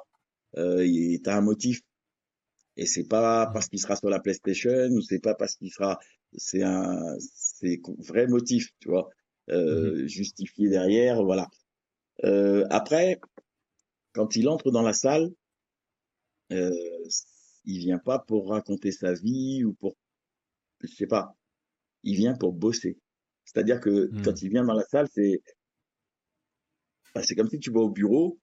Euh, 0.58 1.18
as 1.26 1.36
un 1.36 1.42
motif. 1.42 1.82
Et 2.78 2.86
c'est 2.86 3.08
pas 3.08 3.48
parce 3.54 3.68
qu'il 3.68 3.80
sera 3.80 3.96
sur 3.96 4.10
la 4.10 4.20
PlayStation 4.20 4.90
ou 4.92 5.02
c'est 5.02 5.20
pas 5.20 5.36
parce 5.36 5.56
qu'il 5.56 5.72
sera, 5.72 6.00
c'est 6.36 6.64
un, 6.64 7.16
c'est 7.20 7.80
vrai 8.00 8.28
motif, 8.28 8.70
tu 8.80 8.90
vois, 8.90 9.10
euh, 9.52 10.04
mmh 10.04 10.08
justifié 10.08 10.70
derrière, 10.70 11.24
voilà. 11.24 11.48
Euh, 12.24 12.66
après, 12.70 13.20
quand 14.14 14.36
il 14.36 14.50
entre 14.50 14.72
dans 14.72 14.82
la 14.82 14.94
salle, 14.94 15.30
euh, 16.54 16.72
il 17.66 17.80
vient 17.80 18.00
pas 18.00 18.20
pour 18.20 18.50
raconter 18.50 18.92
sa 18.92 19.14
vie 19.14 19.64
ou 19.64 19.74
pour, 19.74 19.96
je 20.82 20.88
sais 20.88 21.08
pas, 21.08 21.36
il 22.04 22.16
vient 22.16 22.36
pour 22.36 22.54
bosser. 22.54 22.98
C'est-à-dire 23.46 23.80
que 23.80 24.10
hmm. 24.12 24.22
quand 24.24 24.42
il 24.42 24.50
vient 24.50 24.64
dans 24.64 24.74
la 24.74 24.86
salle, 24.86 25.08
c'est, 25.14 25.42
bah, 27.16 27.24
c'est 27.24 27.36
comme 27.36 27.50
si 27.50 27.60
tu 27.60 27.72
vas 27.72 27.82
au 27.82 27.90
bureau 27.90 28.40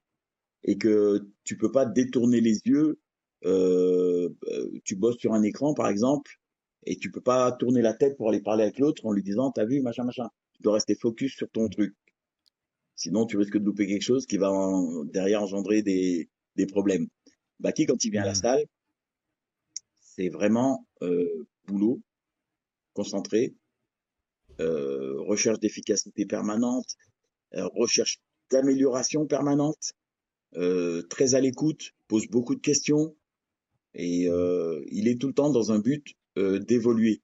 et 0.62 0.78
que 0.78 1.26
tu 1.44 1.56
peux 1.56 1.72
pas 1.72 1.86
détourner 1.86 2.40
les 2.40 2.60
yeux. 2.64 2.98
Euh, 3.46 4.28
euh, 4.48 4.70
tu 4.84 4.96
bosses 4.96 5.16
sur 5.16 5.32
un 5.32 5.42
écran, 5.42 5.72
par 5.72 5.88
exemple, 5.88 6.38
et 6.84 6.96
tu 6.96 7.10
peux 7.10 7.22
pas 7.22 7.52
tourner 7.52 7.80
la 7.80 7.94
tête 7.94 8.16
pour 8.16 8.28
aller 8.28 8.42
parler 8.42 8.64
avec 8.64 8.78
l'autre 8.78 9.06
en 9.06 9.12
lui 9.12 9.22
disant, 9.22 9.50
t'as 9.50 9.64
vu, 9.64 9.80
machin, 9.80 10.04
machin. 10.04 10.28
Tu 10.52 10.62
dois 10.62 10.74
rester 10.74 10.94
focus 10.94 11.34
sur 11.34 11.50
ton 11.50 11.68
truc. 11.68 11.94
Sinon, 12.96 13.24
tu 13.24 13.38
risques 13.38 13.56
de 13.56 13.64
louper 13.64 13.86
quelque 13.86 14.02
chose 14.02 14.26
qui 14.26 14.36
va 14.36 14.52
derrière 15.06 15.42
engendrer 15.42 15.80
des, 15.82 16.28
des 16.56 16.66
problèmes. 16.66 17.08
Baki, 17.60 17.86
quand 17.86 18.04
il 18.04 18.10
vient 18.10 18.22
à 18.22 18.26
la 18.26 18.32
mmh. 18.32 18.36
salle, 18.36 18.64
c'est 20.00 20.28
vraiment 20.28 20.86
euh, 21.02 21.46
boulot, 21.66 22.00
concentré, 22.94 23.54
euh, 24.60 25.20
recherche 25.20 25.60
d'efficacité 25.60 26.26
permanente, 26.26 26.96
euh, 27.54 27.66
recherche 27.74 28.20
d'amélioration 28.50 29.26
permanente, 29.26 29.92
très 31.08 31.36
à 31.36 31.40
l'écoute, 31.40 31.92
pose 32.08 32.26
beaucoup 32.26 32.56
de 32.56 32.60
questions 32.60 33.14
et 33.94 34.28
mmh. 34.28 34.84
il 34.90 35.06
est 35.06 35.20
tout 35.20 35.28
le 35.28 35.34
temps 35.34 35.50
dans 35.50 35.70
un 35.70 35.78
but 35.78 36.04
d'évoluer. 36.36 37.22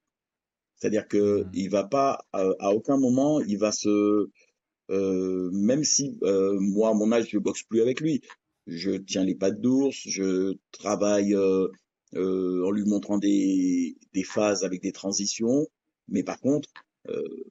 C'est-à-dire 0.75 1.07
que 1.07 1.43
mmh. 1.43 1.51
il 1.53 1.69
va 1.69 1.83
pas 1.83 2.25
à, 2.31 2.73
aucun 2.73 2.97
moment 2.97 3.41
il 3.41 3.57
va 3.57 3.73
se 3.73 4.29
même 4.89 5.83
si 5.83 6.17
moi 6.21 6.91
à 6.91 6.93
mon 6.93 7.11
âge 7.11 7.27
je 7.29 7.37
boxe 7.37 7.63
plus 7.63 7.81
avec 7.81 7.99
lui, 7.99 8.21
je 8.67 8.91
tiens 8.91 9.23
les 9.23 9.35
pattes 9.35 9.61
d'ours, 9.61 9.97
je 10.05 10.57
travaille 10.71 11.33
euh, 11.33 11.67
euh, 12.15 12.65
en 12.65 12.71
lui 12.71 12.83
montrant 12.83 13.17
des, 13.17 13.97
des, 14.13 14.23
phases 14.23 14.63
avec 14.63 14.81
des 14.81 14.91
transitions, 14.91 15.65
mais 16.07 16.23
par 16.23 16.39
contre, 16.39 16.69
euh, 17.07 17.43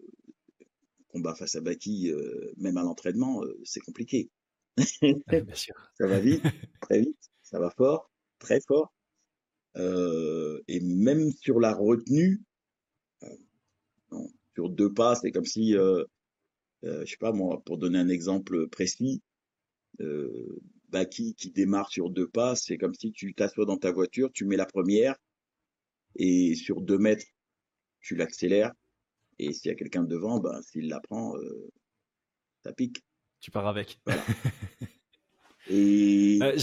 combat 1.08 1.34
face 1.34 1.56
à 1.56 1.60
Baki, 1.60 2.10
euh, 2.10 2.52
même 2.58 2.76
à 2.76 2.82
l'entraînement, 2.82 3.42
euh, 3.42 3.58
c'est 3.64 3.80
compliqué. 3.80 4.30
Bien 4.76 5.16
sûr. 5.54 5.74
ça 5.98 6.06
va 6.06 6.20
vite, 6.20 6.42
très 6.82 7.00
vite, 7.00 7.30
ça 7.42 7.58
va 7.58 7.70
fort, 7.70 8.10
très 8.38 8.60
fort. 8.60 8.92
et 9.74 10.80
même 10.80 11.32
sur 11.32 11.60
la 11.60 11.74
retenue, 11.74 12.42
non, 14.12 14.28
sur 14.54 14.68
deux 14.68 14.92
pas, 14.92 15.14
c'est 15.16 15.32
comme 15.32 15.46
si, 15.46 15.72
je 15.72 17.04
sais 17.06 17.16
pas 17.18 17.32
moi, 17.32 17.62
pour 17.64 17.78
donner 17.78 17.98
un 17.98 18.08
exemple 18.08 18.68
précis, 18.68 19.22
euh, 20.00 20.60
Baki 20.90 21.34
qui 21.34 21.50
démarre 21.50 21.90
sur 21.90 22.10
deux 22.10 22.28
pas, 22.28 22.56
c'est 22.56 22.78
comme 22.78 22.94
si 22.94 23.12
tu 23.12 23.34
t'assois 23.34 23.66
dans 23.66 23.76
ta 23.76 23.92
voiture, 23.92 24.30
tu 24.32 24.44
mets 24.44 24.56
la 24.56 24.66
première 24.66 25.16
et 26.16 26.54
sur 26.54 26.80
deux 26.80 26.98
mètres, 26.98 27.26
tu 28.00 28.16
l'accélères. 28.16 28.72
Et 29.38 29.52
s'il 29.52 29.70
y 29.70 29.72
a 29.72 29.74
quelqu'un 29.74 30.04
devant, 30.04 30.40
ben, 30.40 30.62
s'il 30.62 30.88
la 30.88 31.00
prend, 31.00 31.36
euh, 31.36 31.70
ça 32.64 32.72
pique. 32.72 33.04
Tu 33.40 33.50
pars 33.50 33.66
avec. 33.66 34.00
et 35.70 36.38
euh, 36.42 36.56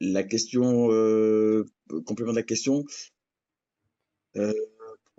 la 0.00 0.22
question, 0.22 0.90
euh, 0.92 1.64
complément 2.06 2.32
de 2.32 2.36
la 2.36 2.42
question, 2.42 2.84
euh, 4.36 4.52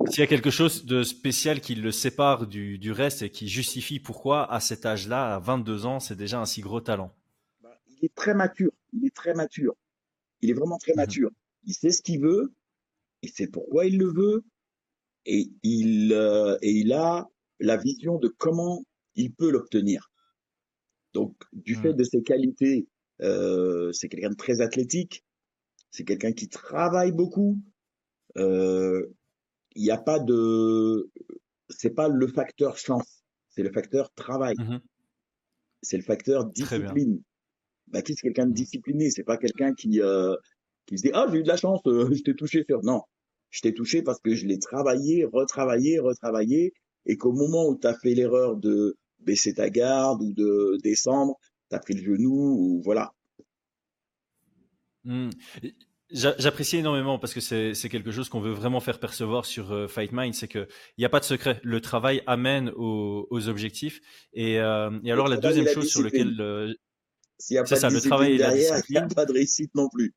s'il 0.10 0.20
y 0.20 0.24
a 0.24 0.28
quelque 0.28 0.50
chose 0.50 0.86
de 0.86 1.04
spécial 1.04 1.62
qui 1.62 1.76
le 1.76 1.92
sépare 1.92 2.48
du, 2.48 2.78
du, 2.78 2.92
reste 2.92 3.22
et 3.22 3.30
qui 3.30 3.48
justifie 3.48 4.00
pourquoi, 4.00 4.52
à 4.52 4.60
cet 4.60 4.86
âge-là, 4.86 5.36
à 5.36 5.40
22 5.40 5.86
ans, 5.86 6.00
c'est 6.00 6.16
déjà 6.16 6.40
un 6.40 6.46
si 6.46 6.62
gros 6.62 6.82
talent 6.82 7.14
bah, 7.62 7.78
Il 7.88 8.06
est 8.06 8.16
très 8.16 8.34
mature. 8.34 8.72
Il 8.94 9.06
est 9.06 9.16
très 9.16 9.34
mature. 9.34 9.76
Il 10.42 10.50
est 10.50 10.54
vraiment 10.54 10.78
très 10.78 10.94
mhm. 10.94 10.98
mature. 10.98 11.30
Il 11.66 11.74
sait 11.74 11.92
ce 11.92 12.02
qu'il 12.02 12.22
veut. 12.22 12.54
Il 13.22 13.30
sait 13.30 13.48
pourquoi 13.48 13.86
il 13.86 13.98
le 13.98 14.12
veut. 14.12 14.44
Et 15.26 15.52
il, 15.64 16.14
euh, 16.14 16.58
et 16.62 16.72
il 16.72 16.94
a 16.94 17.30
la 17.60 17.78
vision 17.78 18.18
de 18.18 18.28
comment 18.28 18.84
il 19.16 19.32
peut 19.34 19.52
l'obtenir. 19.52 20.12
Donc, 21.14 21.36
du 21.54 21.76
fait 21.76 21.92
mhm. 21.92 21.98
de 21.98 22.04
ses 22.04 22.24
qualités, 22.24 22.88
euh, 23.22 23.92
c'est 23.92 24.10
quelqu'un 24.10 24.32
de 24.32 24.36
très 24.36 24.62
athlétique. 24.62 25.24
C'est 25.92 26.06
quelqu'un 26.06 26.32
qui 26.32 26.48
travaille 26.48 27.12
beaucoup. 27.12 27.60
Euh, 28.38 29.14
il 29.76 29.84
n'y 29.84 29.92
a 29.92 29.98
pas 29.98 30.20
de, 30.20 31.10
c'est 31.70 31.92
pas 31.92 32.08
le 32.08 32.28
facteur 32.28 32.78
chance, 32.78 33.24
c'est 33.50 33.64
le 33.64 33.72
facteur 33.72 34.12
travail. 34.14 34.56
Mmh 34.58 34.80
c'est 35.82 35.98
le 35.98 36.04
facteur 36.04 36.46
discipline. 36.46 37.22
Qui 38.06 38.16
c'est 38.16 38.22
quelqu'un 38.22 38.46
de 38.46 38.52
mmh. 38.52 38.54
discipliné, 38.54 39.10
c'est 39.10 39.24
pas 39.24 39.38
quelqu'un 39.38 39.74
qui 39.74 40.02
euh, 40.02 40.36
qui 40.86 40.98
se 40.98 41.04
dit 41.04 41.12
ah 41.14 41.26
j'ai 41.30 41.40
eu 41.40 41.44
de 41.44 41.48
la 41.48 41.58
chance, 41.58 41.82
euh, 41.88 42.10
je 42.14 42.22
t'ai 42.22 42.36
touché 42.36 42.64
sur 42.68 42.84
non, 42.84 43.02
je 43.50 43.62
t'ai 43.62 43.74
touché 43.74 44.02
parce 44.02 44.20
que 44.22 44.34
je 44.34 44.46
l'ai 44.46 44.60
travaillé, 44.60 45.26
retravaillé, 45.26 46.00
retravaillé, 46.00 46.74
et 47.06 47.18
qu'au 47.18 47.34
moment 47.34 47.68
où 47.68 47.78
tu 47.78 47.88
as 47.88 47.94
fait 47.94 48.14
l'erreur 48.14 48.56
de 48.56 48.98
baisser 49.20 49.54
ta 49.54 49.70
garde 49.70 50.22
ou 50.22 50.32
de 50.32 50.78
descendre, 50.84 51.36
tu 51.70 51.76
as 51.76 51.80
pris 51.80 51.96
le 51.96 52.04
genou 52.04 52.32
ou 52.32 52.82
voilà. 52.82 53.14
Mmh. 55.04 55.32
J'apprécie 56.14 56.78
énormément 56.78 57.20
parce 57.20 57.34
que 57.34 57.40
c'est 57.40 57.90
quelque 57.90 58.12
chose 58.12 58.28
qu'on 58.28 58.42
veut 58.42 58.52
vraiment 58.52 58.80
faire 58.80 59.00
percevoir 59.00 59.46
sur 59.46 59.72
euh, 59.72 59.88
Fight 59.88 60.12
Mind, 60.12 60.34
c'est 60.34 60.48
qu'il 60.48 60.68
n'y 60.98 61.06
a 61.06 61.10
pas 61.10 61.20
de 61.20 61.26
secret. 61.26 61.60
Le 61.64 61.80
travail 61.80 62.22
amène 62.28 62.70
aux, 62.76 63.28
aux 63.30 63.48
objectifs. 63.48 64.02
Et, 64.34 64.60
euh, 64.60 64.92
et 65.04 65.12
alors 65.12 65.28
la 65.28 65.38
deuxième 65.38 65.68
chose 65.68 65.90
sur 65.90 66.04
laquelle 66.04 66.36
euh, 66.40 66.74
c'est 67.38 67.66
ça, 67.66 67.90
le 67.90 68.02
travail 68.02 68.38
derrière, 68.38 68.82
il 68.90 68.92
n'y 68.92 68.98
a 68.98 69.08
pas 69.08 69.26
de 69.26 69.34
réussite 69.34 69.74
non 69.74 69.90
plus. 69.90 70.14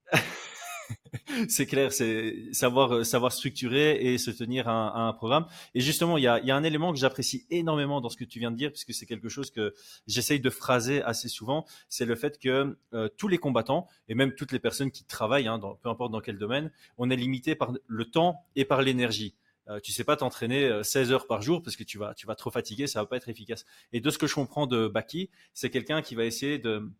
c'est 1.49 1.67
clair, 1.67 1.93
c'est 1.93 2.53
savoir 2.53 2.95
euh, 2.95 3.05
savoir 3.05 3.33
structurer 3.33 4.13
et 4.13 4.19
se 4.19 4.31
tenir 4.31 4.69
à, 4.69 5.09
un 5.09 5.13
programme. 5.13 5.47
Et 5.75 5.81
justement, 5.81 6.19
il 6.19 6.25
y 6.25 6.27
a, 6.27 6.41
y 6.41 6.51
a 6.51 6.57
un 6.57 6.65
élément 6.65 6.93
que 6.93 6.99
j'apprécie 6.99 7.47
énormément 7.51 8.01
dans 8.01 8.09
ce 8.09 8.17
que 8.17 8.25
tu 8.25 8.39
viens 8.39 8.51
de 8.51 8.57
dire, 8.57 8.71
puisque 8.71 8.93
c'est 8.93 9.07
quelque 9.07 9.29
chose 9.29 9.51
que 9.51 9.75
j'essaye 10.07 10.41
de 10.41 10.51
phraser 10.51 11.03
assez 11.03 11.29
souvent, 11.29 11.65
c'est 11.89 12.05
le 12.05 12.17
fait 12.17 12.39
que 12.39 12.77
euh, 12.93 13.09
tous 13.17 13.29
les 13.29 13.39
combattants 13.39 13.89
et 14.09 14.15
même 14.15 14.35
toutes 14.35 14.53
les 14.53 14.59
personnes 14.59 14.91
qui 14.91 15.05
travaillent, 15.05 15.49
hein, 15.49 15.61
peu 15.83 15.89
importe 15.89 16.13
dans 16.13 16.21
quel 16.21 16.39
domaine, 16.39 16.71
on 16.99 17.11
est 17.11 17.17
limité 17.17 17.55
par 17.55 17.73
le 17.87 18.05
temps 18.05 18.45
et 18.57 18.65
par 18.65 18.83
l'énergie. 18.83 19.35
Euh, 19.69 19.81
tu 19.81 19.93
sais 19.93 20.05
pas 20.05 20.17
t'entraîner 20.17 20.83
16 20.83 21.11
heures 21.11 21.27
par 21.27 21.41
jour 21.41 21.63
parce 21.63 21.75
que 21.77 21.85
tu 21.85 21.97
vas 21.97 22.13
tu 22.13 22.27
vas 22.27 22.35
trop 22.35 22.51
fatiguer, 22.51 22.87
ça 22.87 23.01
va 23.01 23.07
pas 23.07 23.17
être 23.17 23.31
efficace. 23.31 23.65
Et 23.93 24.01
de 24.01 24.11
ce 24.11 24.19
que 24.19 24.27
je 24.27 24.35
comprends 24.35 24.67
de 24.67 24.89
Baki, 24.89 25.31
c'est 25.55 25.71
quelqu'un 25.71 26.03
qui 26.03 26.15
va 26.15 26.25
essayer 26.25 26.59
de 26.59 26.91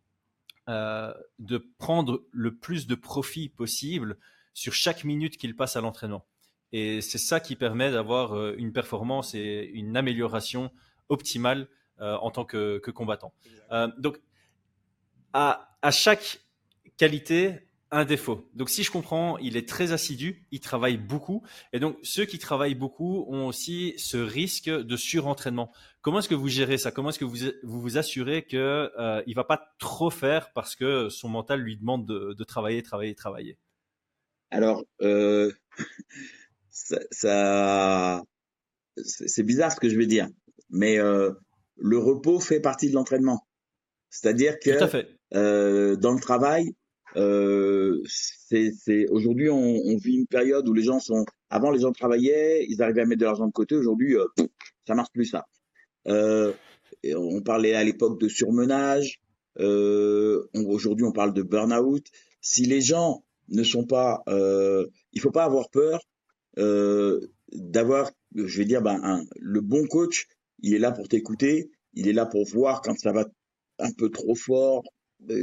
euh, 0.69 1.13
de 1.39 1.57
prendre 1.77 2.23
le 2.31 2.55
plus 2.55 2.87
de 2.87 2.95
profit 2.95 3.49
possible 3.49 4.17
sur 4.53 4.73
chaque 4.73 5.03
minute 5.03 5.37
qu'il 5.37 5.55
passe 5.55 5.75
à 5.75 5.81
l'entraînement. 5.81 6.25
Et 6.71 7.01
c'est 7.01 7.17
ça 7.17 7.39
qui 7.39 7.55
permet 7.55 7.91
d'avoir 7.91 8.53
une 8.55 8.73
performance 8.73 9.33
et 9.35 9.69
une 9.73 9.95
amélioration 9.95 10.71
optimale 11.09 11.67
en 11.99 12.31
tant 12.31 12.43
que, 12.43 12.79
combattant. 12.91 13.33
donc, 13.97 14.19
à, 15.31 15.77
à 15.81 15.91
chaque 15.91 16.41
qualité, 16.97 17.64
un 17.95 18.05
défaut. 18.05 18.49
Donc 18.53 18.69
si 18.69 18.83
je 18.83 18.91
comprends, 18.91 19.37
il 19.37 19.55
est 19.55 19.67
très 19.67 19.93
assidu, 19.93 20.45
il 20.51 20.59
travaille 20.59 20.97
beaucoup, 20.97 21.43
et 21.71 21.79
donc 21.79 21.97
ceux 22.03 22.25
qui 22.25 22.39
travaillent 22.39 22.75
beaucoup 22.75 23.25
ont 23.29 23.47
aussi 23.47 23.93
ce 23.97 24.17
risque 24.17 24.69
de 24.69 24.97
surentraînement. 24.97 25.71
Comment 26.01 26.19
est-ce 26.19 26.27
que 26.27 26.35
vous 26.35 26.49
gérez 26.49 26.77
ça? 26.77 26.91
Comment 26.91 27.09
est-ce 27.09 27.19
que 27.19 27.25
vous, 27.25 27.37
vous 27.63 27.97
assurez 27.97 28.45
qu'il 28.45 28.59
euh, 28.59 29.23
il 29.27 29.33
va 29.33 29.45
pas 29.45 29.73
trop 29.79 30.09
faire 30.09 30.51
parce 30.53 30.75
que 30.75 31.07
son 31.09 31.29
mental 31.29 31.61
lui 31.61 31.77
demande 31.77 32.05
de, 32.05 32.43
travailler, 32.43 32.83
travailler, 32.83 33.15
travailler? 33.15 33.57
Alors, 34.51 34.83
euh, 35.01 35.51
ça, 36.69 38.21
c'est 38.97 39.43
bizarre 39.43 39.71
ce 39.71 39.79
que 39.79 39.89
je 39.89 39.97
vais 39.97 40.05
dire, 40.05 40.27
mais 40.69 40.99
euh, 40.99 41.31
le 41.77 41.97
repos 41.97 42.41
fait 42.41 42.59
partie 42.59 42.89
de 42.89 42.95
l'entraînement. 42.95 43.47
C'est-à-dire 44.09 44.59
que 44.59 45.05
euh, 45.33 45.95
dans 45.95 46.13
le 46.13 46.19
travail, 46.19 46.75
euh, 47.15 48.01
c'est 48.07 49.09
aujourd'hui 49.09 49.49
on, 49.49 49.57
on, 49.57 49.97
vit 49.97 50.15
une 50.15 50.27
période 50.27 50.67
où 50.67 50.73
les 50.73 50.83
gens 50.83 50.99
sont 50.99 51.25
avant 51.49 51.71
les 51.71 51.79
gens 51.79 51.91
travaillaient, 51.91 52.65
ils 52.67 52.81
arrivaient 52.81 53.01
à 53.01 53.05
mettre 53.05 53.21
de 53.21 53.25
l'argent 53.25 53.47
de 53.47 53.51
côté. 53.51 53.75
Aujourd'hui, 53.75 54.15
euh, 54.15 54.25
ça 54.87 54.95
marche 54.95 55.11
plus 55.13 55.25
ça. 55.25 55.45
Euh, 56.07 56.53
on 57.15 57.41
parlait 57.41 57.73
à 57.73 57.83
l'époque 57.83 58.19
de 58.19 58.27
surmenage. 58.27 59.21
Euh, 59.59 60.47
aujourd'hui, 60.53 61.05
on 61.05 61.11
parle 61.11 61.33
de 61.33 61.41
burn-out. 61.41 62.05
Si 62.41 62.65
les 62.65 62.81
gens 62.81 63.23
ne 63.49 63.63
sont 63.63 63.85
pas, 63.85 64.23
euh, 64.27 64.85
il 65.13 65.21
faut 65.21 65.31
pas 65.31 65.45
avoir 65.45 65.69
peur 65.69 66.01
euh, 66.57 67.21
d'avoir, 67.53 68.11
je 68.35 68.57
vais 68.57 68.65
dire, 68.65 68.81
ben, 68.81 69.23
le 69.39 69.61
bon 69.61 69.85
coach, 69.87 70.27
il 70.61 70.73
est 70.73 70.79
là 70.79 70.91
pour 70.91 71.07
t'écouter, 71.07 71.69
il 71.93 72.07
est 72.07 72.13
là 72.13 72.25
pour 72.25 72.45
voir 72.47 72.81
quand 72.81 72.97
ça 72.97 73.11
va 73.11 73.25
un 73.79 73.91
peu 73.91 74.09
trop 74.09 74.35
fort, 74.35 74.83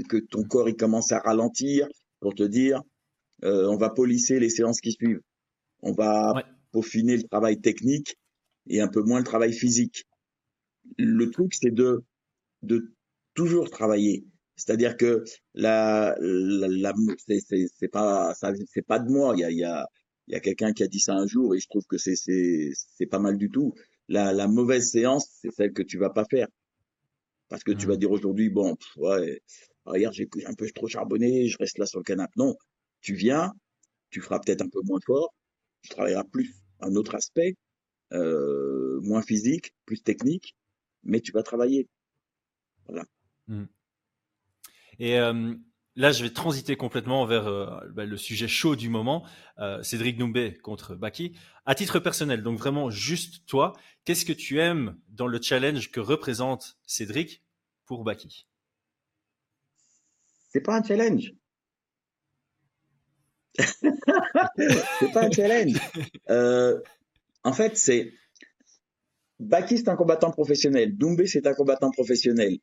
que 0.08 0.18
ton 0.18 0.44
corps 0.44 0.68
il 0.68 0.76
commence 0.76 1.12
à 1.12 1.18
ralentir 1.20 1.88
pour 2.20 2.34
te 2.34 2.42
dire 2.42 2.82
euh, 3.44 3.66
on 3.68 3.76
va 3.76 3.90
polisser 3.90 4.38
les 4.38 4.50
séances 4.50 4.80
qui 4.80 4.92
suivent. 4.92 5.20
On 5.82 5.92
va 5.92 6.44
peaufiner 6.72 7.16
le 7.16 7.24
travail 7.24 7.60
technique 7.60 8.16
et 8.68 8.80
un 8.80 8.88
peu 8.88 9.02
moins 9.02 9.18
le 9.18 9.24
travail 9.24 9.52
physique. 9.52 10.04
Le 10.98 11.30
truc 11.30 11.54
c'est 11.54 11.72
de 11.74 12.04
de 12.62 12.92
toujours 13.34 13.70
travailler. 13.70 14.24
C'est-à-dire 14.56 14.96
que 14.96 15.24
la, 15.54 16.14
la, 16.20 16.68
la 16.68 16.92
c'est 17.26 17.88
pas 17.90 18.34
ça 18.34 18.52
c'est 18.72 18.86
pas 18.86 18.98
de 18.98 19.10
moi. 19.10 19.34
Il 19.36 19.40
y 19.40 19.44
a 19.44 19.50
il 19.50 19.58
y 19.58 19.64
a 19.64 19.86
il 20.28 20.34
y 20.34 20.36
a 20.36 20.40
quelqu'un 20.40 20.72
qui 20.72 20.82
a 20.84 20.86
dit 20.88 21.00
ça 21.00 21.14
un 21.14 21.26
jour 21.26 21.54
et 21.54 21.58
je 21.60 21.68
trouve 21.68 21.84
que 21.88 21.98
c'est 21.98 22.16
c'est 22.16 22.70
c'est 22.74 23.06
pas 23.06 23.18
mal 23.18 23.36
du 23.36 23.50
tout. 23.50 23.74
La, 24.08 24.32
la 24.32 24.46
mauvaise 24.48 24.90
séance, 24.90 25.28
c'est 25.40 25.50
celle 25.52 25.72
que 25.72 25.82
tu 25.82 25.98
vas 25.98 26.10
pas 26.10 26.24
faire. 26.30 26.48
Parce 27.52 27.64
que 27.64 27.72
tu 27.72 27.86
vas 27.86 27.96
mmh. 27.96 27.98
dire 27.98 28.10
aujourd'hui, 28.10 28.48
bon, 28.48 28.78
ouais, 28.96 29.42
regarde, 29.84 30.14
j'ai 30.14 30.26
un 30.46 30.54
peu 30.54 30.66
trop 30.74 30.88
charbonné, 30.88 31.48
je 31.48 31.58
reste 31.58 31.76
là 31.76 31.84
sur 31.84 31.98
le 31.98 32.02
canapé. 32.02 32.32
Non, 32.36 32.56
tu 33.02 33.12
viens, 33.12 33.52
tu 34.08 34.22
feras 34.22 34.40
peut-être 34.40 34.62
un 34.62 34.70
peu 34.70 34.80
moins 34.84 35.00
fort, 35.04 35.34
tu 35.82 35.90
travailleras 35.90 36.24
plus 36.24 36.54
un 36.80 36.94
autre 36.94 37.14
aspect, 37.14 37.56
euh, 38.14 38.98
moins 39.02 39.20
physique, 39.20 39.74
plus 39.84 40.02
technique, 40.02 40.56
mais 41.02 41.20
tu 41.20 41.30
vas 41.30 41.42
travailler. 41.42 41.90
Voilà. 42.86 43.04
Mmh. 43.48 43.64
Et 44.98 45.18
euh, 45.18 45.54
là, 45.94 46.10
je 46.10 46.22
vais 46.22 46.30
transiter 46.30 46.76
complètement 46.76 47.26
vers 47.26 47.48
euh, 47.48 47.80
bah, 47.90 48.06
le 48.06 48.16
sujet 48.16 48.48
chaud 48.48 48.76
du 48.76 48.88
moment, 48.88 49.26
Cédric 49.82 50.16
Doumbé 50.16 50.54
contre 50.62 50.94
Baki. 50.94 51.36
À 51.66 51.74
titre 51.74 51.98
personnel, 51.98 52.42
donc 52.42 52.58
vraiment 52.58 52.88
juste 52.88 53.44
toi, 53.44 53.74
qu'est-ce 54.06 54.24
que 54.24 54.32
tu 54.32 54.58
aimes 54.58 54.98
dans 55.08 55.26
le 55.26 55.38
challenge 55.42 55.90
que 55.90 56.00
représente 56.00 56.78
Cédric 56.86 57.42
pour 57.92 58.04
Baki 58.04 58.48
C'est 60.48 60.62
pas 60.62 60.78
un 60.78 60.82
challenge. 60.82 61.34
c'est 63.58 65.12
pas 65.12 65.26
un 65.26 65.30
challenge. 65.30 65.78
Euh, 66.30 66.80
en 67.44 67.52
fait, 67.52 67.76
c'est 67.76 68.14
Baki, 69.40 69.76
c'est 69.76 69.90
un 69.90 69.96
combattant 69.96 70.30
professionnel. 70.30 70.96
Doumbé, 70.96 71.26
c'est 71.26 71.46
un 71.46 71.52
combattant 71.52 71.90
professionnel. 71.90 72.56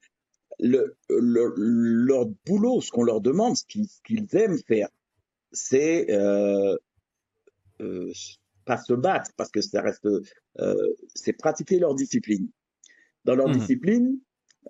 Le, 0.57 0.97
leur 1.07 2.25
boulot, 2.47 2.81
ce 2.81 2.89
qu'on 2.89 3.03
leur 3.03 3.21
demande, 3.21 3.55
ce 3.55 3.65
qu'ils 3.67 4.35
aiment 4.35 4.57
faire, 4.67 4.89
c'est 5.51 6.09
euh, 6.09 6.75
euh, 7.81 8.11
pas 8.65 8.77
se 8.77 8.93
battre, 8.93 9.29
parce 9.37 9.51
que 9.51 9.61
ça 9.61 9.83
reste, 9.83 10.07
c'est 11.13 11.33
pratiquer 11.33 11.77
leur 11.77 11.93
discipline. 11.93 12.49
Dans 13.25 13.35
leur 13.35 13.49
mmh. 13.49 13.59
discipline, 13.59 14.19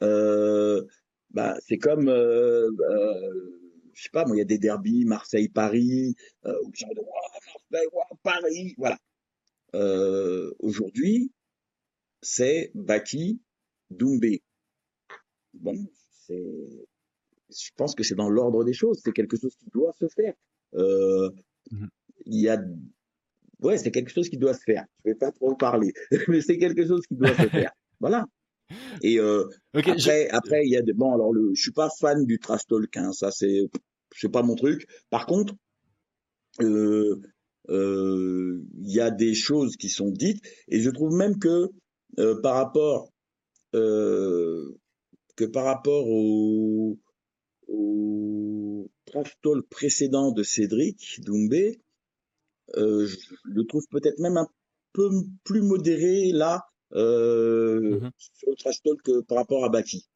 bah, 0.01 1.55
c'est 1.65 1.77
comme, 1.77 2.07
euh, 2.09 2.69
euh, 2.89 3.59
je 3.93 4.03
sais 4.03 4.09
pas, 4.11 4.25
moi, 4.25 4.35
il 4.35 4.39
y 4.39 4.41
a 4.41 4.45
des 4.45 4.57
derbies, 4.57 5.05
Marseille-Paris, 5.05 6.15
euh, 6.45 6.55
où 6.63 6.71
les 6.71 6.77
gens 6.77 6.87
de 6.89 7.01
Marseille, 7.71 7.87
Paris, 8.23 8.75
voilà. 8.77 8.97
Euh, 9.75 10.51
aujourd'hui, 10.59 11.31
c'est 12.21 12.71
Baki, 12.73 13.41
Doumbé. 13.89 14.41
Bon, 15.53 15.75
c'est, 16.11 16.87
je 17.49 17.69
pense 17.75 17.95
que 17.95 18.03
c'est 18.03 18.15
dans 18.15 18.29
l'ordre 18.29 18.63
des 18.63 18.73
choses, 18.73 18.99
c'est 19.03 19.11
quelque 19.11 19.37
chose 19.37 19.55
qui 19.55 19.69
doit 19.71 19.93
se 19.93 20.07
faire. 20.07 20.33
Euh, 20.75 21.29
mmh. 21.71 21.87
Il 22.25 22.41
y 22.41 22.49
a, 22.49 22.61
ouais, 23.61 23.77
c'est 23.77 23.91
quelque 23.91 24.11
chose 24.11 24.29
qui 24.29 24.37
doit 24.37 24.53
se 24.53 24.63
faire. 24.63 24.85
Je 25.03 25.11
vais 25.11 25.15
pas 25.15 25.31
trop 25.31 25.55
parler, 25.55 25.93
mais 26.27 26.41
c'est 26.41 26.57
quelque 26.57 26.85
chose 26.87 27.05
qui 27.07 27.15
doit 27.15 27.35
se 27.35 27.47
faire. 27.47 27.71
Voilà. 28.01 28.25
Et 29.01 29.19
euh, 29.19 29.45
après, 29.73 30.29
après, 30.29 30.61
il 30.65 30.71
y 30.71 30.77
a 30.77 30.81
des 30.81 30.93
bon. 30.93 31.13
Alors, 31.13 31.33
le, 31.33 31.51
je 31.55 31.61
suis 31.61 31.71
pas 31.71 31.89
fan 31.99 32.25
du 32.25 32.39
trash 32.39 32.65
talk. 32.67 32.95
Hein, 32.97 33.11
ça, 33.13 33.31
c'est, 33.31 33.69
c'est 34.15 34.29
pas 34.31 34.43
mon 34.43 34.55
truc. 34.55 34.87
Par 35.09 35.25
contre, 35.25 35.53
euh, 36.61 37.21
euh, 37.69 38.63
il 38.81 38.91
y 38.91 38.99
a 38.99 39.11
des 39.11 39.33
choses 39.33 39.75
qui 39.75 39.89
sont 39.89 40.11
dites, 40.11 40.41
et 40.67 40.79
je 40.79 40.89
trouve 40.89 41.13
même 41.15 41.37
que 41.39 41.69
euh, 42.17 42.41
par 42.41 42.55
rapport 42.55 43.11
euh, 43.75 44.77
que 45.35 45.45
par 45.45 45.65
rapport 45.65 46.07
au, 46.07 46.97
au 47.67 48.89
trash 49.05 49.37
talk 49.41 49.67
précédent 49.69 50.31
de 50.31 50.43
Cédric 50.43 51.21
Doumbé, 51.21 51.79
euh, 52.77 53.05
je 53.05 53.17
le 53.45 53.63
trouve 53.65 53.85
peut-être 53.91 54.19
même 54.19 54.37
un 54.37 54.47
peu 54.93 55.09
plus 55.43 55.61
modéré 55.61 56.31
là 56.31 56.65
euh, 56.93 57.99
mmh 57.99 58.11
sur 58.17 58.49
le 58.49 58.55
trash 58.55 58.81
talk 58.81 59.07
euh, 59.09 59.21
par 59.23 59.37
rapport 59.37 59.63
à 59.65 59.69
Baki. 59.69 60.07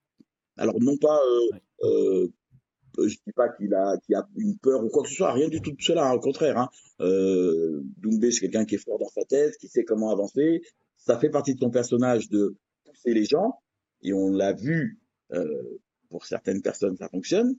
Alors 0.57 0.79
non 0.79 0.97
pas, 0.97 1.19
euh, 1.83 2.27
euh, 2.97 3.07
je 3.07 3.15
dis 3.25 3.33
pas 3.35 3.49
qu'il 3.49 3.73
a, 3.73 3.97
qu'il 3.97 4.15
a 4.15 4.27
une 4.37 4.57
peur 4.57 4.83
ou 4.83 4.89
quoi 4.89 5.03
que 5.03 5.09
ce 5.09 5.15
soit, 5.15 5.33
rien 5.33 5.49
du 5.49 5.61
tout 5.61 5.71
de 5.71 5.81
cela, 5.81 6.09
hein, 6.09 6.13
au 6.13 6.19
contraire. 6.19 6.57
Hein. 6.57 6.69
Euh, 7.01 7.81
Doumbé, 7.97 8.31
c'est 8.31 8.41
quelqu'un 8.41 8.65
qui 8.65 8.75
est 8.75 8.79
fort 8.85 8.99
dans 8.99 9.09
sa 9.09 9.25
tête, 9.25 9.57
qui 9.57 9.67
sait 9.67 9.83
comment 9.83 10.11
avancer. 10.11 10.61
Ça 10.97 11.17
fait 11.17 11.29
partie 11.29 11.55
de 11.55 11.59
ton 11.59 11.71
personnage 11.71 12.29
de 12.29 12.55
pousser 12.85 13.13
les 13.13 13.25
gens, 13.25 13.59
et 14.01 14.13
on 14.13 14.29
l'a 14.29 14.53
vu. 14.53 14.99
Euh, 15.31 15.79
pour 16.09 16.27
certaines 16.27 16.61
personnes, 16.61 16.95
ça 16.95 17.09
fonctionne. 17.09 17.55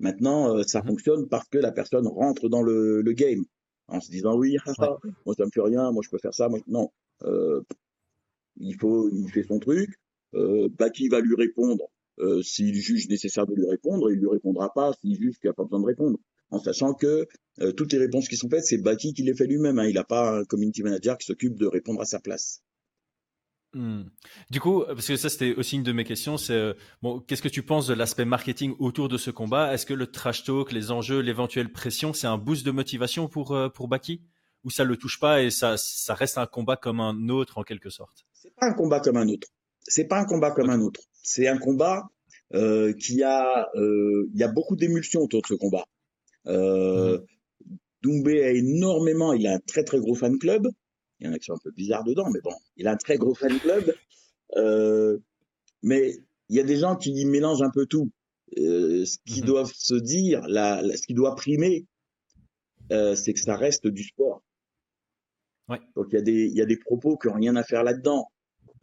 Maintenant, 0.00 0.56
euh, 0.56 0.64
ça 0.64 0.80
mmh 0.80 0.86
fonctionne 0.88 1.28
parce 1.28 1.48
que 1.48 1.58
la 1.58 1.70
personne 1.70 2.08
rentre 2.08 2.48
dans 2.48 2.60
le, 2.60 3.00
le 3.00 3.12
game 3.12 3.44
en 3.86 4.00
se 4.00 4.10
disant 4.10 4.36
oui, 4.36 4.56
moi 5.24 5.34
ça 5.36 5.44
me 5.44 5.50
fait 5.52 5.60
rien, 5.60 5.92
moi 5.92 6.02
je 6.04 6.10
peux 6.10 6.18
faire 6.18 6.34
ça, 6.34 6.48
moi 6.48 6.58
non. 6.66 6.90
Euh, 7.22 7.60
il 8.56 8.76
faut, 8.76 9.10
il 9.10 9.28
fait 9.30 9.44
son 9.44 9.58
truc. 9.58 9.90
Euh, 10.34 10.68
Baki 10.78 11.08
va 11.08 11.20
lui 11.20 11.34
répondre 11.36 11.88
euh, 12.18 12.42
s'il 12.42 12.74
juge 12.74 13.08
nécessaire 13.08 13.46
de 13.46 13.54
lui 13.54 13.66
répondre, 13.68 14.10
il 14.10 14.18
lui 14.18 14.28
répondra 14.28 14.72
pas 14.72 14.92
s'il 15.00 15.16
juge 15.16 15.38
qu'il 15.38 15.48
n'y 15.48 15.50
a 15.50 15.54
pas 15.54 15.64
besoin 15.64 15.80
de 15.80 15.86
répondre. 15.86 16.18
En 16.50 16.58
sachant 16.58 16.92
que 16.92 17.26
euh, 17.60 17.72
toutes 17.72 17.92
les 17.92 17.98
réponses 17.98 18.28
qui 18.28 18.36
sont 18.36 18.48
faites, 18.50 18.64
c'est 18.64 18.78
Baki 18.78 19.14
qui 19.14 19.22
les 19.22 19.34
fait 19.34 19.46
lui-même. 19.46 19.78
Hein. 19.78 19.86
Il 19.86 19.94
n'a 19.94 20.04
pas 20.04 20.38
un 20.38 20.44
community 20.44 20.82
manager 20.82 21.16
qui 21.16 21.26
s'occupe 21.26 21.58
de 21.58 21.66
répondre 21.66 22.00
à 22.00 22.04
sa 22.04 22.20
place. 22.20 22.62
Hmm. 23.74 24.02
Du 24.50 24.60
coup, 24.60 24.84
parce 24.86 25.06
que 25.06 25.16
ça 25.16 25.30
c'était 25.30 25.54
aussi 25.54 25.76
une 25.76 25.82
de 25.82 25.92
mes 25.92 26.04
questions, 26.04 26.36
c'est 26.36 26.52
euh, 26.52 26.74
bon, 27.00 27.20
qu'est-ce 27.20 27.40
que 27.40 27.48
tu 27.48 27.62
penses 27.62 27.86
de 27.86 27.94
l'aspect 27.94 28.26
marketing 28.26 28.74
autour 28.78 29.08
de 29.08 29.16
ce 29.16 29.30
combat? 29.30 29.72
Est-ce 29.72 29.86
que 29.86 29.94
le 29.94 30.08
trash 30.08 30.44
talk, 30.44 30.72
les 30.72 30.90
enjeux, 30.90 31.20
l'éventuelle 31.20 31.72
pression, 31.72 32.12
c'est 32.12 32.26
un 32.26 32.36
boost 32.36 32.66
de 32.66 32.70
motivation 32.70 33.28
pour 33.28 33.56
pour 33.74 33.88
Baki? 33.88 34.20
Ou 34.64 34.70
ça 34.70 34.84
le 34.84 34.98
touche 34.98 35.18
pas 35.18 35.42
et 35.42 35.50
ça 35.50 35.78
ça 35.78 36.14
reste 36.14 36.36
un 36.36 36.46
combat 36.46 36.76
comme 36.76 37.00
un 37.00 37.30
autre 37.30 37.56
en 37.56 37.62
quelque 37.62 37.88
sorte? 37.88 38.26
Pas 38.62 38.68
un 38.68 38.74
combat 38.74 39.00
comme 39.00 39.16
un 39.16 39.28
autre. 39.28 39.48
C'est 39.82 40.04
pas 40.04 40.20
un 40.20 40.24
combat 40.24 40.52
comme 40.52 40.70
un 40.70 40.80
autre. 40.80 41.00
C'est 41.22 41.48
un 41.48 41.58
combat 41.58 42.04
euh, 42.54 42.92
qui 42.92 43.22
a, 43.22 43.68
euh, 43.74 44.28
il 44.32 44.38
y 44.38 44.44
a 44.44 44.48
beaucoup 44.48 44.76
d'émulsions 44.76 45.22
autour 45.22 45.42
de 45.42 45.46
ce 45.48 45.54
combat. 45.54 45.84
Euh, 46.46 47.18
mmh. 47.18 47.76
Doumbé 48.02 48.44
a 48.44 48.50
énormément, 48.50 49.32
il 49.32 49.46
a 49.46 49.54
un 49.54 49.60
très 49.60 49.84
très 49.84 49.98
gros 49.98 50.14
fan 50.14 50.38
club. 50.38 50.68
Il 51.18 51.26
y 51.26 51.30
en 51.30 51.32
a 51.32 51.38
qui 51.38 51.46
sont 51.46 51.54
un 51.54 51.62
peu 51.62 51.70
bizarres 51.72 52.04
dedans, 52.04 52.30
mais 52.30 52.40
bon, 52.40 52.54
il 52.76 52.86
a 52.86 52.92
un 52.92 52.96
très 52.96 53.16
gros 53.16 53.34
fan 53.34 53.58
club. 53.58 53.94
Euh, 54.56 55.18
mais 55.82 56.18
il 56.48 56.56
y 56.56 56.60
a 56.60 56.64
des 56.64 56.76
gens 56.76 56.96
qui 56.96 57.24
mélangent 57.24 57.62
un 57.62 57.70
peu 57.70 57.86
tout. 57.86 58.10
Euh, 58.58 59.04
ce 59.04 59.18
qu'ils 59.26 59.42
mmh. 59.42 59.46
doivent 59.46 59.72
se 59.74 59.94
dire, 59.94 60.42
la, 60.46 60.82
ce 60.96 61.06
qui 61.06 61.14
doit 61.14 61.34
primer, 61.34 61.86
euh, 62.92 63.16
c'est 63.16 63.32
que 63.32 63.40
ça 63.40 63.56
reste 63.56 63.88
du 63.88 64.04
sport. 64.04 64.42
Donc 65.96 66.08
il 66.12 66.28
y, 66.28 66.56
y 66.58 66.60
a 66.60 66.66
des 66.66 66.76
propos 66.76 67.16
qui 67.16 67.28
n'ont 67.28 67.34
rien 67.34 67.56
à 67.56 67.64
faire 67.64 67.82
là-dedans. 67.82 68.28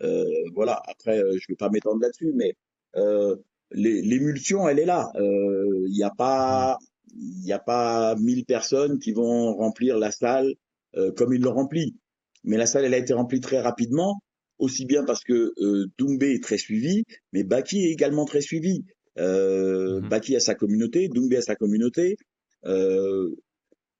Euh, 0.01 0.25
voilà, 0.53 0.81
après, 0.87 1.19
euh, 1.19 1.31
je 1.31 1.45
ne 1.49 1.53
vais 1.53 1.55
pas 1.55 1.69
m'étendre 1.69 2.01
là-dessus, 2.01 2.31
mais 2.35 2.53
euh, 2.95 3.35
l'émulsion, 3.71 4.67
elle 4.67 4.79
est 4.79 4.85
là. 4.85 5.11
Il 5.15 5.93
n'y 5.93 6.03
a 6.03 6.11
pas 6.11 6.77
il 7.15 7.43
n'y 7.43 7.53
a 7.53 7.59
pas 7.59 8.15
1000 8.15 8.45
personnes 8.45 8.99
qui 8.99 9.11
vont 9.13 9.53
remplir 9.55 9.97
la 9.97 10.11
salle 10.11 10.53
comme 11.15 11.33
ils 11.33 11.41
l'ont 11.41 11.53
rempli. 11.53 11.95
Mais 12.43 12.57
la 12.57 12.65
salle, 12.65 12.85
elle 12.85 12.93
a 12.93 12.97
été 12.97 13.13
remplie 13.13 13.41
très 13.41 13.59
rapidement, 13.59 14.21
aussi 14.57 14.85
bien 14.85 15.03
parce 15.03 15.23
que 15.23 15.53
Doumbé 15.97 16.33
est 16.33 16.43
très 16.43 16.57
suivi, 16.57 17.03
mais 17.33 17.43
Baki 17.43 17.83
est 17.85 17.91
également 17.91 18.25
très 18.25 18.41
suivi. 18.41 18.85
Euh, 19.17 19.99
mhm. 20.01 20.09
Baki 20.09 20.35
a 20.35 20.39
sa 20.39 20.55
communauté, 20.55 21.09
Doumbé 21.09 21.37
a 21.37 21.41
sa 21.41 21.55
communauté. 21.55 22.17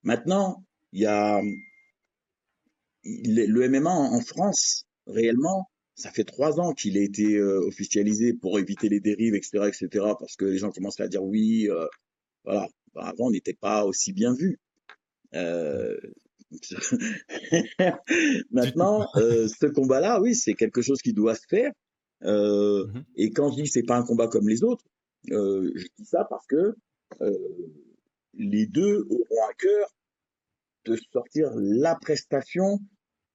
maintenant, 0.03 0.63
il 0.93 1.01
y 1.01 1.05
a 1.05 1.41
le 3.03 3.69
MMA 3.69 3.91
en 3.91 4.21
France, 4.21 4.85
réellement, 5.07 5.69
ça 5.99 6.11
fait 6.11 6.23
trois 6.23 6.61
ans 6.61 6.73
qu'il 6.73 6.97
a 6.97 7.01
été 7.01 7.35
euh, 7.35 7.59
officialisé 7.67 8.33
pour 8.33 8.57
éviter 8.57 8.87
les 8.87 9.01
dérives, 9.01 9.35
etc., 9.35 9.67
etc., 9.67 9.89
parce 10.17 10.37
que 10.37 10.45
les 10.45 10.57
gens 10.57 10.71
commencent 10.71 11.01
à 11.01 11.09
dire 11.09 11.23
oui, 11.23 11.67
euh, 11.69 11.85
voilà. 12.45 12.67
Bah, 12.95 13.03
avant, 13.07 13.27
on 13.27 13.31
n'était 13.31 13.53
pas 13.53 13.85
aussi 13.85 14.13
bien 14.13 14.33
vu. 14.33 14.59
Euh... 15.35 15.97
Maintenant, 18.51 19.07
euh, 19.17 19.47
ce 19.47 19.67
combat-là, 19.67 20.21
oui, 20.21 20.35
c'est 20.35 20.53
quelque 20.53 20.81
chose 20.81 21.01
qui 21.01 21.13
doit 21.13 21.35
se 21.35 21.45
faire. 21.47 21.71
Mm-hmm. 22.23 23.03
Et 23.17 23.31
quand 23.31 23.51
je 23.51 23.61
dis 23.61 23.67
c'est 23.67 23.83
pas 23.83 23.97
un 23.97 24.03
combat 24.03 24.27
comme 24.27 24.47
les 24.47 24.63
autres, 24.63 24.83
je 25.27 25.85
dis 25.97 26.05
ça 26.05 26.25
parce 26.29 26.47
que 26.47 26.75
les 28.33 28.65
deux 28.65 29.05
auront 29.09 29.47
à 29.49 29.53
cœur 29.53 29.95
de 30.85 30.97
sortir 31.13 31.51
la 31.55 31.95
prestation 31.95 32.79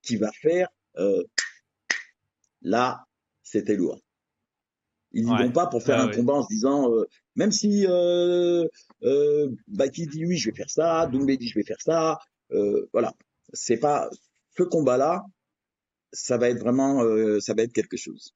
qui 0.02 0.16
va 0.16 0.32
faire 0.32 0.68
Là, 2.64 3.04
c'était 3.42 3.76
lourd. 3.76 4.00
Ils 5.12 5.24
n'y 5.24 5.30
vont 5.30 5.52
pas 5.52 5.68
pour 5.68 5.82
faire 5.82 6.00
un 6.00 6.08
combat 6.08 6.34
en 6.34 6.42
se 6.42 6.48
disant, 6.48 6.90
euh, 6.90 7.06
même 7.36 7.52
si 7.52 7.86
euh, 7.86 8.66
euh, 9.04 9.48
Baki 9.68 10.08
dit 10.08 10.26
oui, 10.26 10.36
je 10.36 10.50
vais 10.50 10.56
faire 10.56 10.70
ça, 10.70 11.06
Doumbé 11.06 11.36
dit 11.36 11.48
je 11.48 11.54
vais 11.54 11.64
faire 11.64 11.80
ça, 11.80 12.18
euh, 12.50 12.88
voilà. 12.92 13.12
C'est 13.52 13.78
pas 13.78 14.10
ce 14.56 14.64
combat-là, 14.64 15.22
ça 16.12 16.36
va 16.36 16.48
être 16.48 16.58
vraiment, 16.58 17.00
ça 17.40 17.54
va 17.54 17.62
être 17.62 17.72
quelque 17.72 17.96
chose. 17.96 18.34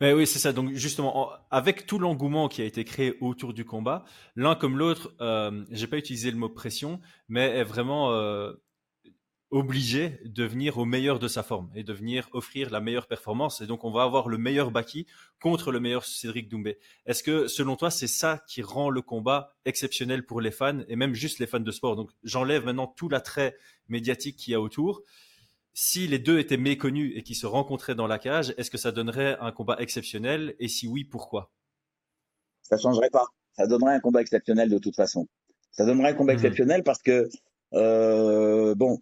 Mais 0.00 0.12
oui, 0.12 0.26
c'est 0.26 0.38
ça. 0.38 0.52
Donc 0.52 0.72
justement, 0.72 1.30
avec 1.50 1.86
tout 1.86 1.98
l'engouement 1.98 2.48
qui 2.48 2.62
a 2.62 2.64
été 2.64 2.84
créé 2.84 3.16
autour 3.20 3.52
du 3.52 3.64
combat, 3.64 4.04
l'un 4.34 4.56
comme 4.56 4.78
l'autre, 4.78 5.14
euh, 5.20 5.64
j'ai 5.70 5.86
pas 5.86 5.98
utilisé 5.98 6.30
le 6.30 6.38
mot 6.38 6.48
pression, 6.48 7.00
mais 7.28 7.58
est 7.58 7.64
vraiment 7.64 8.10
obligé 9.50 10.20
de 10.24 10.44
venir 10.44 10.78
au 10.78 10.84
meilleur 10.84 11.18
de 11.18 11.26
sa 11.26 11.42
forme 11.42 11.70
et 11.74 11.82
de 11.82 11.92
venir 11.92 12.28
offrir 12.32 12.70
la 12.70 12.80
meilleure 12.80 13.08
performance. 13.08 13.60
Et 13.60 13.66
donc, 13.66 13.84
on 13.84 13.90
va 13.90 14.04
avoir 14.04 14.28
le 14.28 14.38
meilleur 14.38 14.70
Baki 14.70 15.06
contre 15.40 15.72
le 15.72 15.80
meilleur 15.80 16.04
Cédric 16.04 16.48
Doumbé. 16.48 16.78
Est-ce 17.06 17.22
que, 17.22 17.48
selon 17.48 17.74
toi, 17.76 17.90
c'est 17.90 18.06
ça 18.06 18.42
qui 18.46 18.62
rend 18.62 18.90
le 18.90 19.02
combat 19.02 19.56
exceptionnel 19.64 20.24
pour 20.24 20.40
les 20.40 20.52
fans 20.52 20.80
et 20.88 20.94
même 20.94 21.14
juste 21.14 21.40
les 21.40 21.46
fans 21.46 21.60
de 21.60 21.70
sport? 21.72 21.96
Donc, 21.96 22.10
j'enlève 22.22 22.64
maintenant 22.64 22.86
tout 22.86 23.08
l'attrait 23.08 23.56
médiatique 23.88 24.36
qu'il 24.36 24.52
y 24.52 24.54
a 24.54 24.60
autour. 24.60 25.02
Si 25.72 26.06
les 26.06 26.18
deux 26.18 26.38
étaient 26.38 26.56
méconnus 26.56 27.12
et 27.16 27.22
qui 27.22 27.34
se 27.34 27.46
rencontraient 27.46 27.94
dans 27.94 28.06
la 28.06 28.18
cage, 28.18 28.54
est-ce 28.56 28.70
que 28.70 28.78
ça 28.78 28.92
donnerait 28.92 29.36
un 29.40 29.50
combat 29.50 29.76
exceptionnel? 29.80 30.54
Et 30.60 30.68
si 30.68 30.86
oui, 30.86 31.04
pourquoi? 31.04 31.50
Ça 32.62 32.76
changerait 32.76 33.10
pas. 33.10 33.26
Ça 33.52 33.66
donnerait 33.66 33.94
un 33.94 34.00
combat 34.00 34.20
exceptionnel 34.20 34.70
de 34.70 34.78
toute 34.78 34.94
façon. 34.94 35.26
Ça 35.72 35.84
donnerait 35.84 36.10
un 36.10 36.14
combat 36.14 36.34
mmh 36.34 36.36
exceptionnel 36.36 36.82
parce 36.84 37.02
que, 37.02 37.28
euh, 37.74 38.74
bon, 38.74 39.00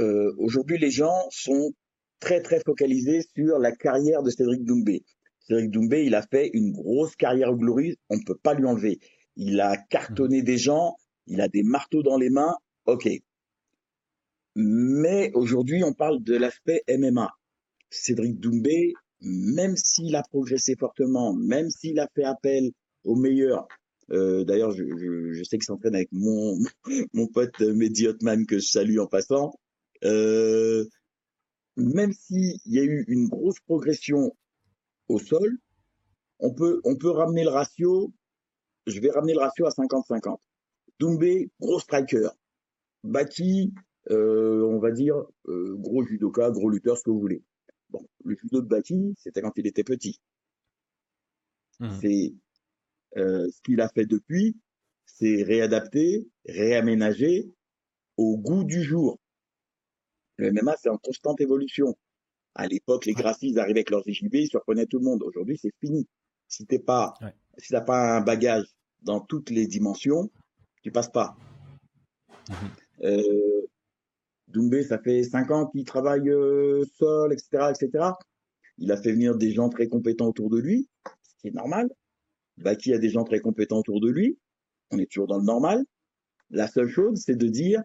euh, 0.00 0.34
aujourd'hui, 0.38 0.78
les 0.78 0.90
gens 0.90 1.28
sont 1.30 1.72
très 2.20 2.40
très 2.40 2.60
focalisés 2.64 3.22
sur 3.34 3.58
la 3.58 3.72
carrière 3.72 4.22
de 4.22 4.30
Cédric 4.30 4.64
Doumbé. 4.64 5.04
Cédric 5.40 5.70
Doumbé, 5.70 6.04
il 6.04 6.14
a 6.14 6.22
fait 6.22 6.50
une 6.52 6.72
grosse 6.72 7.16
carrière 7.16 7.54
glorieuse, 7.54 7.96
on 8.08 8.16
ne 8.16 8.24
peut 8.24 8.38
pas 8.42 8.54
lui 8.54 8.66
enlever. 8.66 8.98
Il 9.36 9.60
a 9.60 9.76
cartonné 9.76 10.42
des 10.42 10.58
gens, 10.58 10.96
il 11.26 11.40
a 11.40 11.48
des 11.48 11.62
marteaux 11.62 12.02
dans 12.02 12.18
les 12.18 12.30
mains, 12.30 12.56
ok. 12.86 13.08
Mais 14.56 15.30
aujourd'hui, 15.34 15.84
on 15.84 15.92
parle 15.92 16.22
de 16.22 16.36
l'aspect 16.36 16.82
MMA. 16.88 17.30
Cédric 17.90 18.40
Doumbé, 18.40 18.92
même 19.20 19.76
s'il 19.76 20.16
a 20.16 20.22
progressé 20.22 20.76
fortement, 20.76 21.34
même 21.34 21.70
s'il 21.70 21.98
a 22.00 22.08
fait 22.14 22.24
appel 22.24 22.70
aux 23.04 23.16
meilleurs, 23.16 23.66
euh, 24.12 24.44
d'ailleurs, 24.44 24.72
je, 24.72 24.84
je, 25.32 25.42
sais 25.44 25.56
qu'il 25.56 25.64
s'entraîne 25.64 25.94
avec 25.94 26.08
mon, 26.12 26.58
mon 27.14 27.26
pote 27.28 27.60
Mehdi 27.60 28.08
Hotman 28.08 28.44
que 28.46 28.58
je 28.58 28.66
salue 28.66 28.98
en 28.98 29.06
passant. 29.06 29.52
Euh, 30.04 30.84
même 31.76 32.12
s'il 32.12 32.58
y 32.66 32.78
a 32.78 32.84
eu 32.84 33.04
une 33.08 33.28
grosse 33.28 33.60
progression 33.60 34.36
au 35.08 35.18
sol, 35.18 35.58
on 36.38 36.54
peut, 36.54 36.80
on 36.84 36.96
peut 36.96 37.10
ramener 37.10 37.44
le 37.44 37.50
ratio, 37.50 38.12
je 38.86 39.00
vais 39.00 39.10
ramener 39.10 39.34
le 39.34 39.40
ratio 39.40 39.66
à 39.66 39.70
50-50. 39.70 40.38
Doumbé, 40.98 41.50
gros 41.60 41.80
striker. 41.80 42.28
Baki, 43.04 43.72
euh, 44.10 44.62
on 44.64 44.78
va 44.78 44.90
dire, 44.90 45.16
euh, 45.48 45.74
gros 45.76 46.04
judoka, 46.04 46.50
gros 46.50 46.70
lutteur, 46.70 46.98
ce 46.98 47.04
que 47.04 47.10
vous 47.10 47.20
voulez. 47.20 47.42
Bon, 47.90 48.06
le 48.24 48.36
judo 48.36 48.60
de 48.60 48.66
Baki, 48.66 49.14
c'était 49.18 49.42
quand 49.42 49.52
il 49.56 49.66
était 49.66 49.84
petit. 49.84 50.20
Mmh. 51.80 52.00
C'est 52.00 52.34
euh, 53.16 53.48
ce 53.50 53.60
qu'il 53.62 53.80
a 53.80 53.88
fait 53.88 54.06
depuis, 54.06 54.56
c'est 55.06 55.42
réadapter, 55.42 56.28
réaménager 56.46 57.50
au 58.16 58.36
goût 58.36 58.64
du 58.64 58.82
jour. 58.82 59.18
Le 60.40 60.50
MMA, 60.52 60.74
c'est 60.80 60.88
en 60.88 60.96
constante 60.96 61.38
évolution. 61.42 61.94
À 62.54 62.66
l'époque, 62.66 63.04
les 63.04 63.12
graphistes 63.12 63.58
arrivaient 63.58 63.80
avec 63.80 63.90
leurs 63.90 64.02
JB, 64.06 64.34
ils 64.34 64.48
surprenaient 64.48 64.86
tout 64.86 64.98
le 64.98 65.04
monde. 65.04 65.22
Aujourd'hui, 65.22 65.58
c'est 65.60 65.72
fini. 65.80 66.08
Si 66.48 66.64
t'es 66.64 66.78
pas, 66.78 67.12
si 67.58 67.68
t'as 67.68 67.82
pas 67.82 68.16
un 68.16 68.22
bagage 68.22 68.64
dans 69.02 69.20
toutes 69.20 69.50
les 69.50 69.66
dimensions, 69.66 70.30
tu 70.82 70.90
passes 70.90 71.10
pas. 71.10 71.36
Euh, 73.02 73.66
Doumbé, 74.48 74.82
ça 74.82 74.98
fait 74.98 75.22
cinq 75.22 75.50
ans 75.50 75.66
qu'il 75.66 75.84
travaille 75.84 76.28
euh, 76.30 76.84
seul, 76.94 77.32
etc., 77.32 77.70
etc. 77.70 78.08
Il 78.78 78.90
a 78.90 78.96
fait 78.96 79.12
venir 79.12 79.36
des 79.36 79.52
gens 79.52 79.68
très 79.68 79.88
compétents 79.88 80.28
autour 80.28 80.48
de 80.48 80.58
lui, 80.58 80.88
ce 81.22 81.34
qui 81.38 81.48
est 81.48 81.54
normal. 81.54 81.88
Baki 82.56 82.94
a 82.94 82.98
des 82.98 83.10
gens 83.10 83.24
très 83.24 83.40
compétents 83.40 83.78
autour 83.78 84.00
de 84.00 84.08
lui? 84.08 84.38
On 84.90 84.98
est 84.98 85.10
toujours 85.10 85.28
dans 85.28 85.38
le 85.38 85.44
normal. 85.44 85.84
La 86.48 86.66
seule 86.66 86.88
chose, 86.88 87.22
c'est 87.24 87.36
de 87.36 87.46
dire, 87.46 87.82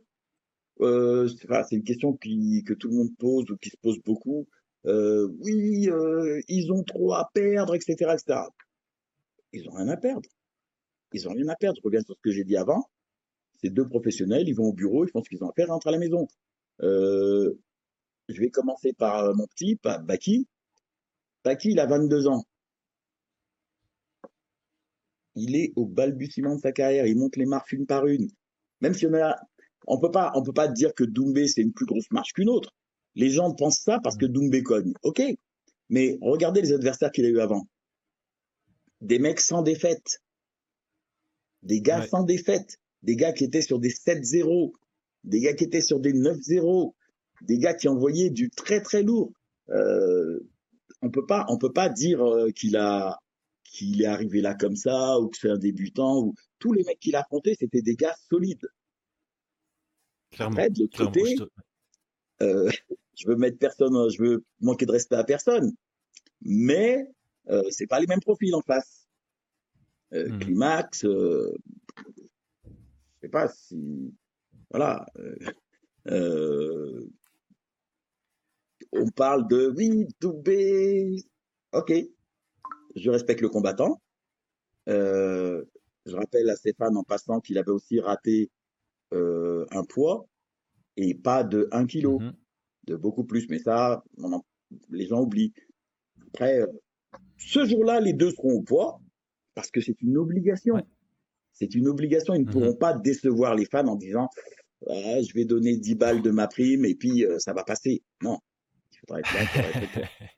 euh, 0.81 1.27
c'est 1.27 1.75
une 1.75 1.83
question 1.83 2.13
qui, 2.13 2.63
que 2.65 2.73
tout 2.73 2.89
le 2.89 2.95
monde 2.95 3.15
pose 3.17 3.49
ou 3.49 3.57
qui 3.57 3.69
se 3.69 3.77
pose 3.77 3.99
beaucoup. 4.03 4.47
Euh, 4.85 5.27
oui, 5.39 5.89
euh, 5.89 6.41
ils 6.47 6.71
ont 6.71 6.83
trop 6.83 7.13
à 7.13 7.29
perdre, 7.33 7.75
etc., 7.75 7.93
etc. 8.13 8.41
Ils 9.53 9.67
ont 9.69 9.73
rien 9.73 9.87
à 9.87 9.97
perdre. 9.97 10.29
Ils 11.13 11.27
ont 11.27 11.33
rien 11.33 11.47
à 11.47 11.55
perdre. 11.55 11.77
Je 11.81 11.85
reviens 11.85 12.01
sur 12.01 12.15
ce 12.15 12.21
que 12.21 12.31
j'ai 12.31 12.43
dit 12.43 12.57
avant. 12.57 12.89
C'est 13.61 13.69
deux 13.69 13.87
professionnels, 13.87 14.47
ils 14.47 14.55
vont 14.55 14.65
au 14.65 14.73
bureau, 14.73 15.05
ils 15.05 15.09
font 15.09 15.23
ce 15.23 15.29
qu'ils 15.29 15.43
ont 15.43 15.49
à 15.49 15.53
faire, 15.53 15.67
ils 15.67 15.71
rentrent 15.71 15.87
à 15.87 15.91
la 15.91 15.97
maison. 15.97 16.27
Euh, 16.81 17.53
je 18.27 18.39
vais 18.39 18.49
commencer 18.49 18.93
par 18.93 19.23
euh, 19.23 19.33
mon 19.33 19.47
petit, 19.47 19.75
par 19.75 20.03
Baki. 20.03 20.47
Baki, 21.43 21.71
il 21.71 21.79
a 21.79 21.85
22 21.85 22.27
ans. 22.27 22.43
Il 25.35 25.55
est 25.55 25.73
au 25.75 25.85
balbutiement 25.85 26.55
de 26.55 26.61
sa 26.61 26.71
carrière, 26.71 27.05
il 27.05 27.17
monte 27.17 27.35
les 27.37 27.45
marches 27.45 27.73
une 27.73 27.85
par 27.85 28.07
une. 28.07 28.29
Même 28.81 28.93
si 28.93 29.05
on 29.07 29.13
a 29.13 29.37
on 29.87 29.99
peut 29.99 30.11
pas, 30.11 30.31
on 30.35 30.43
peut 30.43 30.53
pas 30.53 30.67
dire 30.67 30.93
que 30.93 31.03
Doumbé 31.03 31.47
c'est 31.47 31.61
une 31.61 31.73
plus 31.73 31.85
grosse 31.85 32.09
marche 32.11 32.33
qu'une 32.33 32.49
autre. 32.49 32.73
Les 33.15 33.29
gens 33.29 33.53
pensent 33.53 33.79
ça 33.79 33.99
parce 34.03 34.17
que 34.17 34.25
Doumbé 34.25 34.63
cogne. 34.63 34.93
Ok, 35.03 35.21
mais 35.89 36.17
regardez 36.21 36.61
les 36.61 36.73
adversaires 36.73 37.11
qu'il 37.11 37.25
a 37.25 37.29
eu 37.29 37.39
avant. 37.39 37.67
Des 39.01 39.19
mecs 39.19 39.39
sans 39.39 39.61
défaite, 39.61 40.21
des 41.63 41.81
gars 41.81 42.05
sans 42.07 42.23
défaite, 42.23 42.77
des 43.03 43.15
gars 43.15 43.33
qui 43.33 43.43
étaient 43.43 43.61
sur 43.61 43.79
des 43.79 43.89
7-0, 43.89 44.73
des 45.23 45.39
gars 45.41 45.53
qui 45.53 45.63
étaient 45.63 45.81
sur 45.81 45.99
des 45.99 46.13
9-0, 46.13 46.93
des 47.41 47.57
gars 47.57 47.73
qui 47.73 47.87
envoyaient 47.87 48.29
du 48.29 48.49
très 48.49 48.81
très 48.81 49.03
lourd. 49.03 49.31
Euh, 49.69 50.39
on 51.01 51.09
peut 51.09 51.25
pas, 51.25 51.45
on 51.49 51.57
peut 51.57 51.73
pas 51.73 51.89
dire 51.89 52.25
euh, 52.25 52.51
qu'il 52.51 52.77
a 52.77 53.19
qu'il 53.63 54.01
est 54.01 54.07
arrivé 54.07 54.41
là 54.41 54.55
comme 54.55 54.75
ça 54.75 55.19
ou 55.19 55.27
que 55.27 55.37
c'est 55.37 55.49
un 55.49 55.57
débutant. 55.57 56.19
Ou... 56.19 56.35
Tous 56.59 56.71
les 56.71 56.83
mecs 56.83 56.99
qu'il 56.99 57.15
a 57.15 57.21
affrontés, 57.21 57.55
c'était 57.59 57.81
des 57.81 57.95
gars 57.95 58.15
solides. 58.29 58.67
Après, 60.39 60.69
de 60.69 60.81
l'autre 60.81 61.05
côté, 61.05 61.35
euh, 62.41 62.69
je 63.17 63.27
veux 63.27 63.35
mettre 63.35 63.57
personne, 63.57 64.09
je 64.09 64.21
veux 64.21 64.43
manquer 64.59 64.85
de 64.85 64.91
respect 64.91 65.15
à 65.15 65.23
personne, 65.23 65.73
mais 66.41 67.07
euh, 67.49 67.63
c'est 67.69 67.87
pas 67.87 67.99
les 67.99 68.07
mêmes 68.07 68.21
profils 68.21 68.53
en 68.55 68.61
face. 68.61 69.07
Euh, 70.13 70.29
hmm. 70.29 70.39
Climax, 70.39 71.05
euh, 71.05 71.53
je 72.67 73.21
sais 73.21 73.29
pas 73.29 73.47
si, 73.49 74.13
voilà. 74.69 75.05
On 78.91 79.09
parle 79.09 79.47
de 79.47 79.73
oui, 79.75 80.07
Doubé, 80.21 81.23
ok, 81.73 81.93
je 82.95 83.09
respecte 83.09 83.41
le 83.41 83.49
combattant. 83.49 84.01
je 84.87 85.65
rappelle 86.05 86.49
à 86.49 86.55
Stéphane 86.55 86.95
en 86.95 87.03
passant 87.03 87.41
qu'il 87.41 87.57
avait 87.57 87.71
aussi 87.71 87.99
raté 87.99 88.51
euh, 89.15 89.65
un 89.71 89.83
poids. 89.83 90.27
et 90.97 91.15
pas 91.15 91.43
de 91.43 91.67
1 91.71 91.85
kg, 91.87 92.07
mmh 92.07 92.33
de 92.87 92.95
beaucoup 92.95 93.23
plus. 93.23 93.49
Mais 93.49 93.57
ça, 93.57 94.03
les 94.91 95.07
gens 95.07 95.21
oublient. 95.21 95.53
Après, 96.27 96.61
ce 97.37 97.65
jour-là, 97.65 97.99
les 97.99 98.13
deux 98.13 98.29
seront 98.29 98.53
au 98.53 98.61
poids 98.61 99.01
parce 99.55 99.71
que 99.71 99.81
c'est 99.81 99.99
une 100.01 100.17
obligation. 100.17 100.75
C'est 101.51 101.73
une 101.73 101.87
obligation. 101.87 102.35
Ils 102.35 102.43
ne 102.43 102.45
mmh 102.45 102.51
pourront 102.51 102.75
pas 102.75 102.93
décevoir 102.93 103.55
les 103.55 103.65
fans 103.65 103.87
en 103.87 103.95
disant 103.95 104.29
ah, 104.87 105.21
je 105.21 105.33
vais 105.33 105.45
donner 105.45 105.77
10 105.77 105.95
balles 105.95 106.21
de 106.21 106.29
ma 106.29 106.47
prime 106.47 106.85
et 106.85 106.95
puis 106.95 107.25
euh, 107.25 107.39
ça 107.39 107.53
va 107.53 107.63
passer. 107.63 108.03
Non. 108.21 108.37
Il 108.91 108.99
faudra 108.99 109.19
être 109.19 109.33
là 109.33 110.07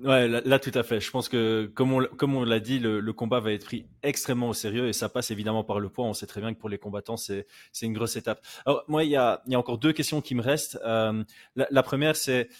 Ouais, 0.00 0.28
là, 0.28 0.58
tout 0.58 0.72
à 0.74 0.82
fait. 0.82 1.00
Je 1.00 1.10
pense 1.10 1.28
que, 1.28 1.70
comme 1.74 1.92
on, 1.92 2.04
comme 2.04 2.36
on 2.36 2.44
l'a 2.44 2.60
dit, 2.60 2.78
le, 2.78 3.12
combat 3.12 3.40
va 3.40 3.52
être 3.52 3.64
pris 3.64 3.86
extrêmement 4.02 4.50
au 4.50 4.54
sérieux 4.54 4.88
et 4.88 4.92
ça 4.92 5.08
passe 5.08 5.30
évidemment 5.30 5.64
par 5.64 5.80
le 5.80 5.88
poids. 5.88 6.04
On 6.04 6.12
sait 6.12 6.26
très 6.26 6.42
bien 6.42 6.52
que 6.52 6.58
pour 6.58 6.68
les 6.68 6.76
combattants, 6.76 7.16
c'est, 7.16 7.46
une 7.80 7.94
grosse 7.94 8.16
étape. 8.16 8.44
Alors, 8.66 8.84
moi, 8.88 9.04
il 9.04 9.10
y 9.10 9.16
a, 9.16 9.42
y 9.46 9.54
a 9.54 9.58
encore 9.58 9.78
deux 9.78 9.92
questions 9.92 10.20
qui 10.20 10.34
me 10.34 10.42
restent. 10.42 10.78
Euh, 10.84 11.24
la, 11.54 11.82
première, 11.82 12.14
c'est, 12.14 12.50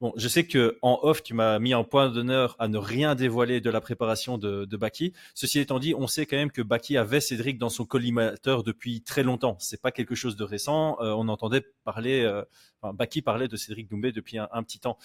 bon, 0.00 0.12
je 0.16 0.28
sais 0.28 0.46
que 0.46 0.78
en 0.82 1.00
off, 1.02 1.24
tu 1.24 1.34
m'as 1.34 1.58
mis 1.58 1.72
un 1.72 1.82
point 1.82 2.10
d'honneur 2.10 2.54
à 2.60 2.68
ne 2.68 2.78
rien 2.78 3.16
dévoiler 3.16 3.60
de 3.60 3.70
la 3.70 3.80
préparation 3.80 4.38
de, 4.38 4.64
de 4.64 4.76
Baki. 4.76 5.14
Ceci 5.34 5.58
étant 5.58 5.80
dit, 5.80 5.96
on 5.96 6.06
sait 6.06 6.26
quand 6.26 6.36
même 6.36 6.52
que 6.52 6.62
Baki 6.62 6.96
avait 6.96 7.20
Cédric 7.20 7.58
dans 7.58 7.70
son 7.70 7.86
collimateur 7.86 8.62
depuis 8.62 9.02
très 9.02 9.24
longtemps. 9.24 9.56
C'est 9.58 9.82
pas 9.82 9.90
quelque 9.90 10.14
chose 10.14 10.36
de 10.36 10.44
récent. 10.44 10.96
Euh, 11.00 11.10
on 11.10 11.26
entendait 11.26 11.64
parler, 11.82 12.22
euh, 12.22 12.44
enfin, 12.80 12.94
Baki 12.94 13.20
parlait 13.20 13.48
de 13.48 13.56
Cédric 13.56 13.90
Doumbé 13.90 14.12
depuis 14.12 14.38
un 14.38 14.62
petit 14.62 14.78
temps. 14.78 14.96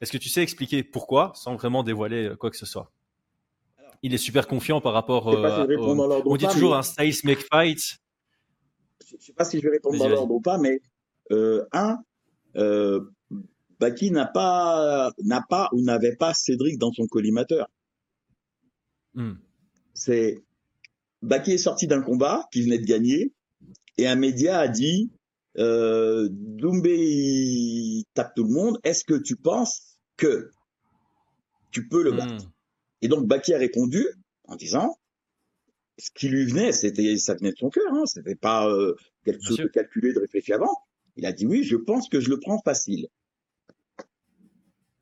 Est-ce 0.00 0.12
que 0.12 0.18
tu 0.18 0.28
sais 0.28 0.42
expliquer 0.42 0.82
pourquoi, 0.82 1.32
sans 1.34 1.56
vraiment 1.56 1.82
dévoiler 1.82 2.28
euh, 2.28 2.36
quoi 2.36 2.50
que 2.50 2.56
ce 2.56 2.66
soit? 2.66 2.90
Il 4.02 4.14
est 4.14 4.18
super 4.18 4.46
confiant 4.46 4.80
par 4.80 4.94
rapport. 4.94 5.28
Euh, 5.28 5.66
on 6.24 6.36
dit 6.36 6.46
toujours 6.46 6.74
un 6.74 6.82
style 6.82 7.14
make 7.24 7.44
fight. 7.52 7.98
Je 9.06 9.16
ne 9.16 9.20
sais 9.20 9.32
pas 9.34 9.44
si 9.44 9.58
je 9.58 9.62
vais 9.62 9.70
répondre 9.70 9.98
dans 9.98 10.08
l'ordre 10.08 10.34
ou 10.34 10.40
pas, 10.40 10.56
mais 10.56 10.80
euh, 11.32 11.66
un, 11.72 11.98
Baki 13.78 14.10
n'a 14.10 14.26
pas, 14.26 15.12
n'a 15.22 15.44
pas 15.48 15.68
ou 15.72 15.82
n'avait 15.82 16.16
pas 16.16 16.32
Cédric 16.34 16.78
dans 16.78 16.92
son 16.92 17.06
collimateur. 17.06 17.68
Hmm. 19.14 19.34
C'est 19.92 20.42
Baki 21.22 21.52
est 21.52 21.58
sorti 21.58 21.86
d'un 21.86 22.00
combat 22.00 22.46
qu'il 22.52 22.64
venait 22.64 22.78
de 22.78 22.86
gagner 22.86 23.32
et 23.98 24.06
un 24.06 24.16
média 24.16 24.58
a 24.58 24.68
dit 24.68 25.10
euh, 25.58 26.28
Doumbé 26.30 28.04
tape 28.14 28.34
tout 28.34 28.44
le 28.44 28.52
monde. 28.52 28.78
Est-ce 28.84 29.04
que 29.04 29.14
tu 29.14 29.36
penses 29.36 29.89
que 30.20 30.50
tu 31.72 31.88
peux 31.88 32.04
le 32.04 32.12
battre. 32.12 32.44
Hmm. 32.44 32.50
Et 33.02 33.08
donc 33.08 33.26
Baki 33.26 33.54
a 33.54 33.58
répondu 33.58 34.06
en 34.44 34.54
disant 34.54 34.96
ce 35.98 36.10
qui 36.14 36.28
lui 36.28 36.46
venait, 36.46 36.72
c'était 36.72 37.16
ça 37.16 37.34
venait 37.34 37.52
de 37.52 37.56
son 37.56 37.70
cœur, 37.70 37.92
hein, 37.92 38.06
c'était 38.06 38.34
pas 38.34 38.68
euh, 38.68 38.94
quelque 39.24 39.42
chose 39.42 39.56
de 39.56 39.66
calculé, 39.66 40.12
de 40.12 40.20
réfléchi 40.20 40.52
avant. 40.52 40.74
Il 41.16 41.26
a 41.26 41.32
dit 41.32 41.46
oui, 41.46 41.64
je 41.64 41.76
pense 41.76 42.08
que 42.08 42.20
je 42.20 42.28
le 42.28 42.38
prends 42.38 42.60
facile. 42.60 43.08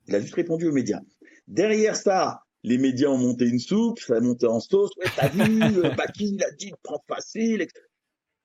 Il 0.07 0.15
a 0.15 0.19
juste 0.19 0.33
répondu 0.33 0.67
aux 0.67 0.71
médias. 0.71 1.01
Derrière 1.47 1.95
ça, 1.95 2.43
les 2.63 2.77
médias 2.77 3.09
ont 3.09 3.17
monté 3.17 3.45
une 3.45 3.59
soupe, 3.59 3.99
ça 3.99 4.17
a 4.17 4.19
monté 4.19 4.47
en 4.47 4.59
sauce. 4.59 4.91
Ouais, 4.97 5.05
t'as 5.15 5.29
vu, 5.29 5.59
Baki, 5.97 6.35
il 6.35 6.43
a 6.43 6.51
dit, 6.51 6.71
prends 6.83 7.03
facile. 7.07 7.67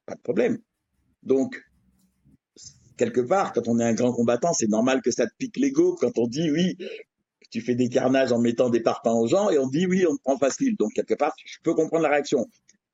Pas 0.07 0.15
de 0.15 0.21
problème. 0.21 0.59
Donc, 1.23 1.61
quelque 2.97 3.21
part, 3.21 3.53
quand 3.53 3.69
on 3.69 3.79
est 3.79 3.85
un 3.85 3.95
grand 3.95 4.13
combattant, 4.13 4.53
c'est 4.53 4.69
normal 4.69 5.03
que 5.03 5.11
ça 5.11 5.27
te 5.27 5.33
pique 5.39 5.57
l'ego 5.57 5.97
quand 6.01 6.19
on 6.19 6.27
dit 6.27 6.51
oui, 6.51 6.77
tu 7.51 7.61
fais 7.61 7.75
des 7.75 7.89
carnages 7.89 8.33
en 8.33 8.39
mettant 8.39 8.71
des 8.71 8.81
parpaings 8.81 9.15
aux 9.15 9.27
gens 9.27 9.51
et 9.51 9.59
on 9.59 9.69
dit 9.69 9.87
oui, 9.87 10.05
on 10.09 10.17
te 10.17 10.23
prend 10.23 10.39
facile. 10.39 10.77
Donc 10.77 10.93
quelque 10.93 11.15
part, 11.15 11.35
je 11.45 11.59
peux 11.63 11.75
comprendre 11.75 12.03
la 12.03 12.11
réaction. 12.11 12.47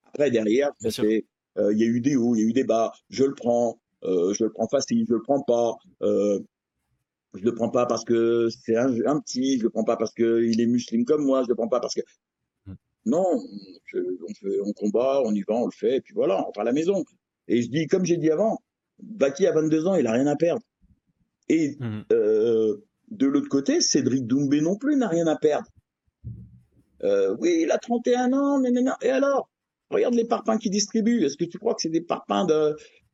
Après 0.05 0.31
derrière, 0.31 0.71
euh, 0.85 1.73
il 1.73 1.79
y 1.79 1.83
a 1.83 1.87
eu 1.87 2.01
des 2.01 2.17
hauts, 2.17 2.35
il 2.35 2.43
y 2.43 2.45
a 2.45 2.49
eu 2.49 2.53
des 2.53 2.65
bas. 2.65 2.93
Je 3.09 3.25
le 3.25 3.35
prends, 3.35 3.81
euh, 4.05 4.33
je 4.35 4.45
le 4.45 4.51
prends 4.51 4.69
facile, 4.69 5.07
je 5.09 5.15
le 5.15 5.23
prends 5.23 5.43
pas. 5.43 5.77
Euh, 6.03 6.41
je 7.35 7.45
le 7.45 7.55
prends 7.55 7.71
pas 7.71 7.87
parce 7.87 8.05
que 8.05 8.49
c'est 8.51 8.77
un, 8.77 8.93
un, 9.07 9.21
petit, 9.21 9.59
je 9.59 9.63
le 9.63 9.71
prends 9.71 9.85
pas 9.85 9.97
parce 9.97 10.13
que 10.13 10.43
il 10.43 10.61
est 10.61 10.67
musulman 10.67 11.05
comme 11.05 11.25
moi, 11.25 11.43
je 11.45 11.49
le 11.49 11.55
prends 11.55 11.69
pas 11.69 11.79
parce 11.79 11.95
que 11.95 12.01
hmm. 12.67 12.75
non, 13.07 13.25
on, 13.25 14.35
fait, 14.35 14.61
on 14.65 14.73
combat, 14.73 15.23
on 15.25 15.33
y 15.33 15.43
va, 15.43 15.55
on 15.55 15.67
le 15.67 15.73
fait, 15.73 15.97
et 15.97 16.01
puis 16.01 16.13
voilà, 16.13 16.41
on 16.41 16.45
rentre 16.47 16.61
à 16.61 16.65
la 16.65 16.73
maison. 16.73 17.05
Et 17.47 17.63
je 17.63 17.71
dis, 17.71 17.87
comme 17.87 18.05
j'ai 18.05 18.17
dit 18.17 18.31
avant, 18.31 18.61
Baki 19.03 19.47
a 19.47 19.53
22 19.53 19.87
ans, 19.87 19.95
il 19.95 20.07
a 20.07 20.13
rien 20.13 20.27
à 20.27 20.37
perdre. 20.37 20.63
Et 21.49 21.77
mhm. 21.81 22.05
euh, 22.13 22.77
de 23.11 23.27
l'autre 23.27 23.49
côté, 23.49 23.81
Cédric 23.81 24.27
Doumbé 24.27 24.61
non 24.61 24.77
plus 24.77 24.97
n'a 24.97 25.09
rien 25.09 25.27
à 25.27 25.37
perdre. 25.37 25.69
Euh, 27.03 27.35
oui, 27.39 27.61
il 27.63 27.71
a 27.71 27.79
31 27.79 28.33
ans, 28.33 28.63
et 29.03 29.11
alors? 29.11 29.49
Regarde 29.91 30.15
les 30.15 30.25
parpaings 30.25 30.59
qu'il 30.59 30.71
distribue. 30.71 31.25
Est-ce 31.25 31.37
que 31.37 31.45
tu 31.45 31.59
crois 31.59 31.75
que 31.75 31.83
c'est 31.83 31.89
des 31.89 32.03
parpaings 32.03 32.47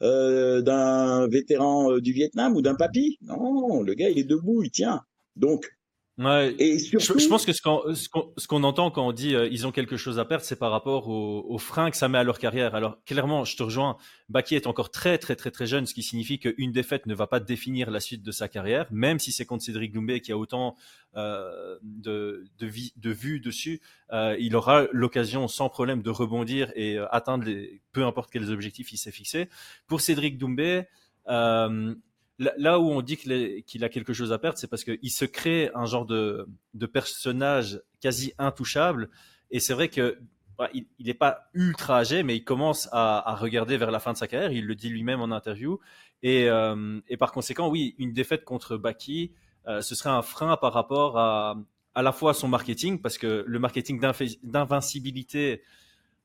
euh, 0.03 0.61
d'un 0.61 1.27
vétéran 1.27 1.97
du 1.99 2.13
Vietnam 2.13 2.55
ou 2.55 2.61
d'un 2.61 2.75
papy? 2.75 3.17
Non, 3.23 3.83
le 3.83 3.95
gars, 3.95 4.11
il 4.11 4.19
est 4.19 4.25
debout, 4.25 4.63
il 4.63 4.71
tient. 4.71 5.01
Donc, 5.37 5.76
Ouais, 6.19 6.55
et 6.59 6.79
surtout... 6.79 7.19
je, 7.19 7.29
pense 7.29 7.45
que 7.45 7.53
ce 7.53 8.47
qu'on 8.47 8.65
entend 8.65 8.91
quand 8.91 9.07
on 9.07 9.13
dit 9.13 9.35
euh, 9.35 9.49
ils 9.53 9.67
ont 9.67 9.73
quelque 9.73 9.99
chose 9.99 10.19
à 10.19 10.25
perdre, 10.25 10.45
c'est 10.45 10.59
par 10.59 10.71
rapport 10.71 11.09
aux 11.09 11.45
au 11.47 11.59
freins 11.59 11.91
que 11.91 11.97
ça 11.97 12.09
met 12.09 12.17
à 12.17 12.25
leur 12.25 12.39
carrière. 12.39 12.75
Alors 12.75 12.97
clairement, 13.05 13.45
je 13.45 13.55
te 13.55 13.63
rejoins. 13.63 13.99
Baki 14.31 14.55
est 14.55 14.67
encore 14.67 14.91
très 14.91 15.19
très 15.19 15.37
très 15.37 15.51
très 15.51 15.67
jeune, 15.67 15.85
ce 15.85 15.93
qui 15.93 16.03
signifie 16.03 16.39
qu'une 16.39 16.73
défaite 16.73 17.05
ne 17.05 17.15
va 17.15 17.27
pas 17.27 17.39
définir 17.39 17.91
la 17.91 18.01
suite 18.01 18.23
de 18.23 18.33
sa 18.33 18.49
carrière, 18.49 18.87
même 18.91 19.19
si 19.19 19.31
c'est 19.31 19.45
contre 19.45 19.63
Cédric 19.63 19.93
Doumbé 19.93 20.23
qui 20.23 20.33
a 20.33 20.39
autant 20.39 20.77
euh, 21.17 21.77
de 21.83 22.47
de, 22.59 22.67
vie, 22.67 22.95
de 22.97 23.11
vues 23.11 23.41
dessus. 23.41 23.83
Euh, 24.13 24.37
il 24.39 24.57
aura 24.57 24.87
l'occasion 24.93 25.49
sans 25.49 25.69
problème 25.69 26.01
de 26.01 26.11
rebondir 26.11 26.73
et 26.77 26.97
euh, 26.97 27.07
atteindre 27.15 27.45
les, 27.45 27.83
peu 27.93 28.05
importe 28.07 28.31
quels 28.31 28.51
objectifs 28.51 28.91
il 28.93 28.97
s'est 28.97 29.13
fixé. 29.13 29.51
Pour 29.87 30.01
Cédric 30.01 30.39
Doumbé, 30.39 30.85
euh, 31.29 31.95
là 32.39 32.79
où 32.79 32.91
on 32.91 33.03
dit 33.03 33.17
qu'il 33.17 33.85
a 33.85 33.89
quelque 33.89 34.13
chose 34.13 34.33
à 34.33 34.39
perdre, 34.39 34.59
c'est 34.59 34.69
parce 34.69 34.85
qu'il 34.85 35.11
se 35.11 35.25
crée 35.25 35.71
un 35.75 35.87
genre 35.87 36.07
de, 36.07 36.47
personnage 36.93 37.81
quasi 38.01 38.33
intouchable. 38.39 39.11
Et 39.51 39.61
c'est 39.61 39.75
vrai 39.75 39.89
que 39.89 40.19
bah, 40.59 40.71
il 40.73 40.87
n'est 41.01 41.15
pas 41.15 41.49
ultra 41.55 41.99
âgé, 41.99 42.23
mais 42.23 42.37
il 42.37 42.45
commence 42.45 42.89
à, 42.93 43.37
regarder 43.41 43.77
vers 43.77 43.91
la 43.91 44.01
fin 44.01 44.13
de 44.13 44.19
sa 44.19 44.27
carrière. 44.27 44.53
Il 44.53 44.67
le 44.67 44.75
dit 44.75 44.89
lui-même 44.89 45.21
en 45.21 45.31
interview. 45.31 45.79
Et, 46.23 46.49
euh, 46.49 47.01
par 47.19 47.33
conséquent, 47.33 47.69
oui, 47.69 47.95
une 47.99 48.13
défaite 48.13 48.45
contre 48.45 48.77
Baki, 48.77 49.33
euh, 49.67 49.81
ce 49.83 49.95
serait 49.95 50.11
un 50.11 50.23
frein 50.23 50.57
par 50.57 50.73
rapport 50.73 51.19
à 51.19 51.57
à 51.97 52.03
la 52.03 52.13
fois 52.13 52.35
son 52.35 52.47
marketing, 52.47 53.01
parce 53.01 53.17
que 53.17 53.43
le 53.47 53.59
marketing 53.59 53.99
d'invincibilité 54.43 55.63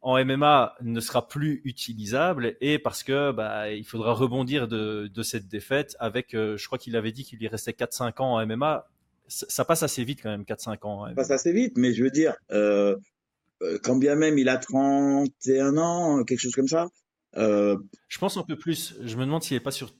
en 0.01 0.23
MMA 0.23 0.75
ne 0.81 0.99
sera 0.99 1.27
plus 1.27 1.61
utilisable 1.63 2.55
et 2.59 2.79
parce 2.79 3.03
que 3.03 3.31
bah, 3.31 3.71
il 3.71 3.85
faudra 3.85 4.13
rebondir 4.13 4.67
de, 4.67 5.07
de 5.07 5.23
cette 5.23 5.47
défaite 5.47 5.95
avec, 5.99 6.33
euh, 6.33 6.57
je 6.57 6.65
crois 6.65 6.79
qu'il 6.79 6.95
avait 6.95 7.11
dit 7.11 7.23
qu'il 7.23 7.39
lui 7.39 7.47
restait 7.47 7.71
4-5 7.71 8.21
ans 8.21 8.33
en 8.33 8.45
MMA. 8.45 8.87
Ça, 9.27 9.63
passe 9.63 9.83
assez 9.83 10.03
vite 10.03 10.19
quand 10.21 10.29
même, 10.29 10.43
4-5 10.43 10.85
ans. 10.85 11.07
Ça 11.07 11.13
passe 11.13 11.31
assez 11.31 11.53
vite, 11.53 11.77
mais 11.77 11.93
je 11.93 12.03
veux 12.03 12.09
dire, 12.09 12.35
euh, 12.51 12.97
euh, 13.61 13.77
quand 13.83 13.95
bien 13.95 14.15
même 14.15 14.37
il 14.37 14.49
a 14.49 14.57
31 14.57 15.77
ans, 15.77 16.23
quelque 16.23 16.39
chose 16.39 16.55
comme 16.55 16.67
ça. 16.67 16.89
Euh... 17.37 17.77
Je 18.09 18.17
pense 18.17 18.35
un 18.35 18.43
peu 18.43 18.57
plus. 18.57 18.95
Je 19.03 19.15
me 19.15 19.23
demande 19.23 19.43
s'il 19.43 19.55
n'est 19.55 19.63
pas 19.63 19.71
sur 19.71 19.93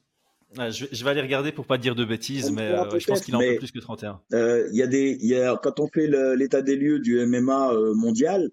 je, 0.53 0.85
je, 0.91 1.05
vais 1.05 1.11
aller 1.11 1.21
regarder 1.21 1.53
pour 1.53 1.65
pas 1.65 1.77
dire 1.77 1.95
de 1.95 2.03
bêtises, 2.03 2.51
mais 2.51 2.71
je 2.99 3.07
pense 3.07 3.21
qu'il 3.21 3.33
a 3.35 3.37
un 3.37 3.53
peu 3.53 3.57
plus 3.57 3.71
que 3.71 3.79
31. 3.79 4.19
Il 4.33 4.75
y 4.75 4.81
a 4.81 4.87
des, 4.87 5.17
y 5.21 5.35
a, 5.35 5.57
quand 5.63 5.79
on 5.79 5.87
fait 5.87 6.07
l'état 6.35 6.61
des 6.61 6.75
lieux 6.75 6.99
du 6.99 7.25
MMA 7.25 7.71
mondial, 7.95 8.51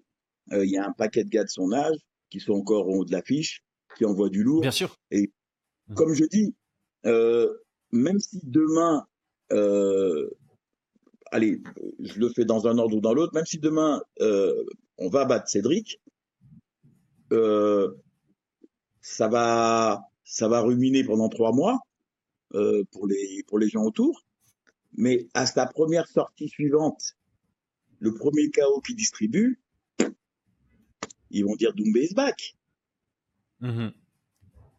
il 0.51 0.69
y 0.69 0.77
a 0.77 0.85
un 0.85 0.91
paquet 0.91 1.23
de 1.23 1.29
gars 1.29 1.43
de 1.43 1.49
son 1.49 1.71
âge 1.71 1.97
qui 2.29 2.39
sont 2.39 2.53
encore 2.53 2.87
au 2.87 2.99
haut 2.99 3.05
de 3.05 3.11
l'affiche, 3.11 3.63
qui 3.97 4.05
envoient 4.05 4.29
du 4.29 4.43
lourd. 4.43 4.61
Bien 4.61 4.71
sûr. 4.71 4.95
Et 5.11 5.31
mmh. 5.87 5.93
comme 5.95 6.13
je 6.13 6.25
dis, 6.25 6.55
euh, 7.05 7.53
même 7.91 8.19
si 8.19 8.39
demain, 8.43 9.05
euh, 9.51 10.29
allez, 11.31 11.61
je 11.99 12.19
le 12.19 12.29
fais 12.29 12.45
dans 12.45 12.67
un 12.67 12.77
ordre 12.77 12.97
ou 12.97 13.01
dans 13.01 13.13
l'autre, 13.13 13.33
même 13.33 13.45
si 13.45 13.57
demain 13.59 14.01
on 14.97 15.09
va 15.09 15.25
battre 15.25 15.47
Cédric, 15.47 15.99
ça 19.01 19.27
va, 19.27 20.01
ça 20.23 20.47
va 20.47 20.61
ruminer 20.61 21.03
pendant 21.03 21.29
trois 21.29 21.51
mois 21.51 21.79
pour 22.51 23.07
les 23.07 23.43
pour 23.47 23.59
les 23.59 23.69
gens 23.69 23.83
autour. 23.83 24.25
Mais 24.93 25.27
à 25.33 25.45
sa 25.45 25.65
première 25.65 26.07
sortie 26.07 26.49
suivante, 26.49 27.15
le 27.99 28.13
premier 28.13 28.49
chaos 28.49 28.81
qui 28.81 28.95
distribue, 28.95 29.59
ils 31.31 31.45
vont 31.45 31.55
dire 31.55 31.73
Doumbé 31.73 32.05
is 32.05 32.13
back. 32.13 32.55
Mm-hmm. 33.61 33.91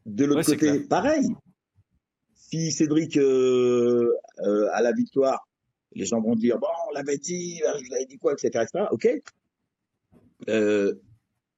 De 0.06 0.24
l'autre 0.24 0.44
côté, 0.44 0.80
pareil. 0.80 1.28
Si 2.34 2.72
Cédric 2.72 3.16
euh, 3.16 4.12
euh, 4.40 4.68
a 4.72 4.82
la 4.82 4.92
victoire, 4.92 5.48
les 5.92 6.04
gens 6.04 6.20
vont 6.20 6.34
dire 6.34 6.58
bon, 6.58 6.66
on 6.88 6.94
l'avait 6.94 7.18
dit, 7.18 7.58
je 7.58 7.86
vous 7.86 7.94
avais 7.94 8.06
dit 8.06 8.18
quoi, 8.18 8.32
etc., 8.32 8.64
etc. 8.64 8.86
Ok. 8.90 9.08
Euh, 10.48 10.94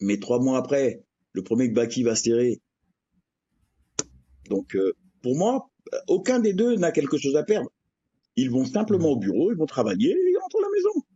mais 0.00 0.18
trois 0.18 0.40
mois 0.40 0.59
après, 0.59 1.02
le 1.33 1.42
premier 1.42 1.68
que 1.68 1.74
Baki 1.74 2.02
va 2.02 2.14
serrer. 2.14 2.61
Donc, 4.50 4.76
pour 5.22 5.37
moi, 5.37 5.70
aucun 6.09 6.40
des 6.40 6.52
deux 6.52 6.76
n'a 6.76 6.90
quelque 6.90 7.16
chose 7.16 7.37
à 7.37 7.44
perdre. 7.44 7.70
Ils 8.37 8.50
vont 8.50 8.64
simplement 8.64 9.11
au 9.11 9.16
bureau, 9.16 9.52
ils 9.52 9.57
vont 9.57 9.66
travailler, 9.66 10.11
et 10.11 10.31
ils 10.31 10.38
rentrent 10.38 10.59
à 10.59 10.62
la 10.62 10.68
maison. 10.70 11.07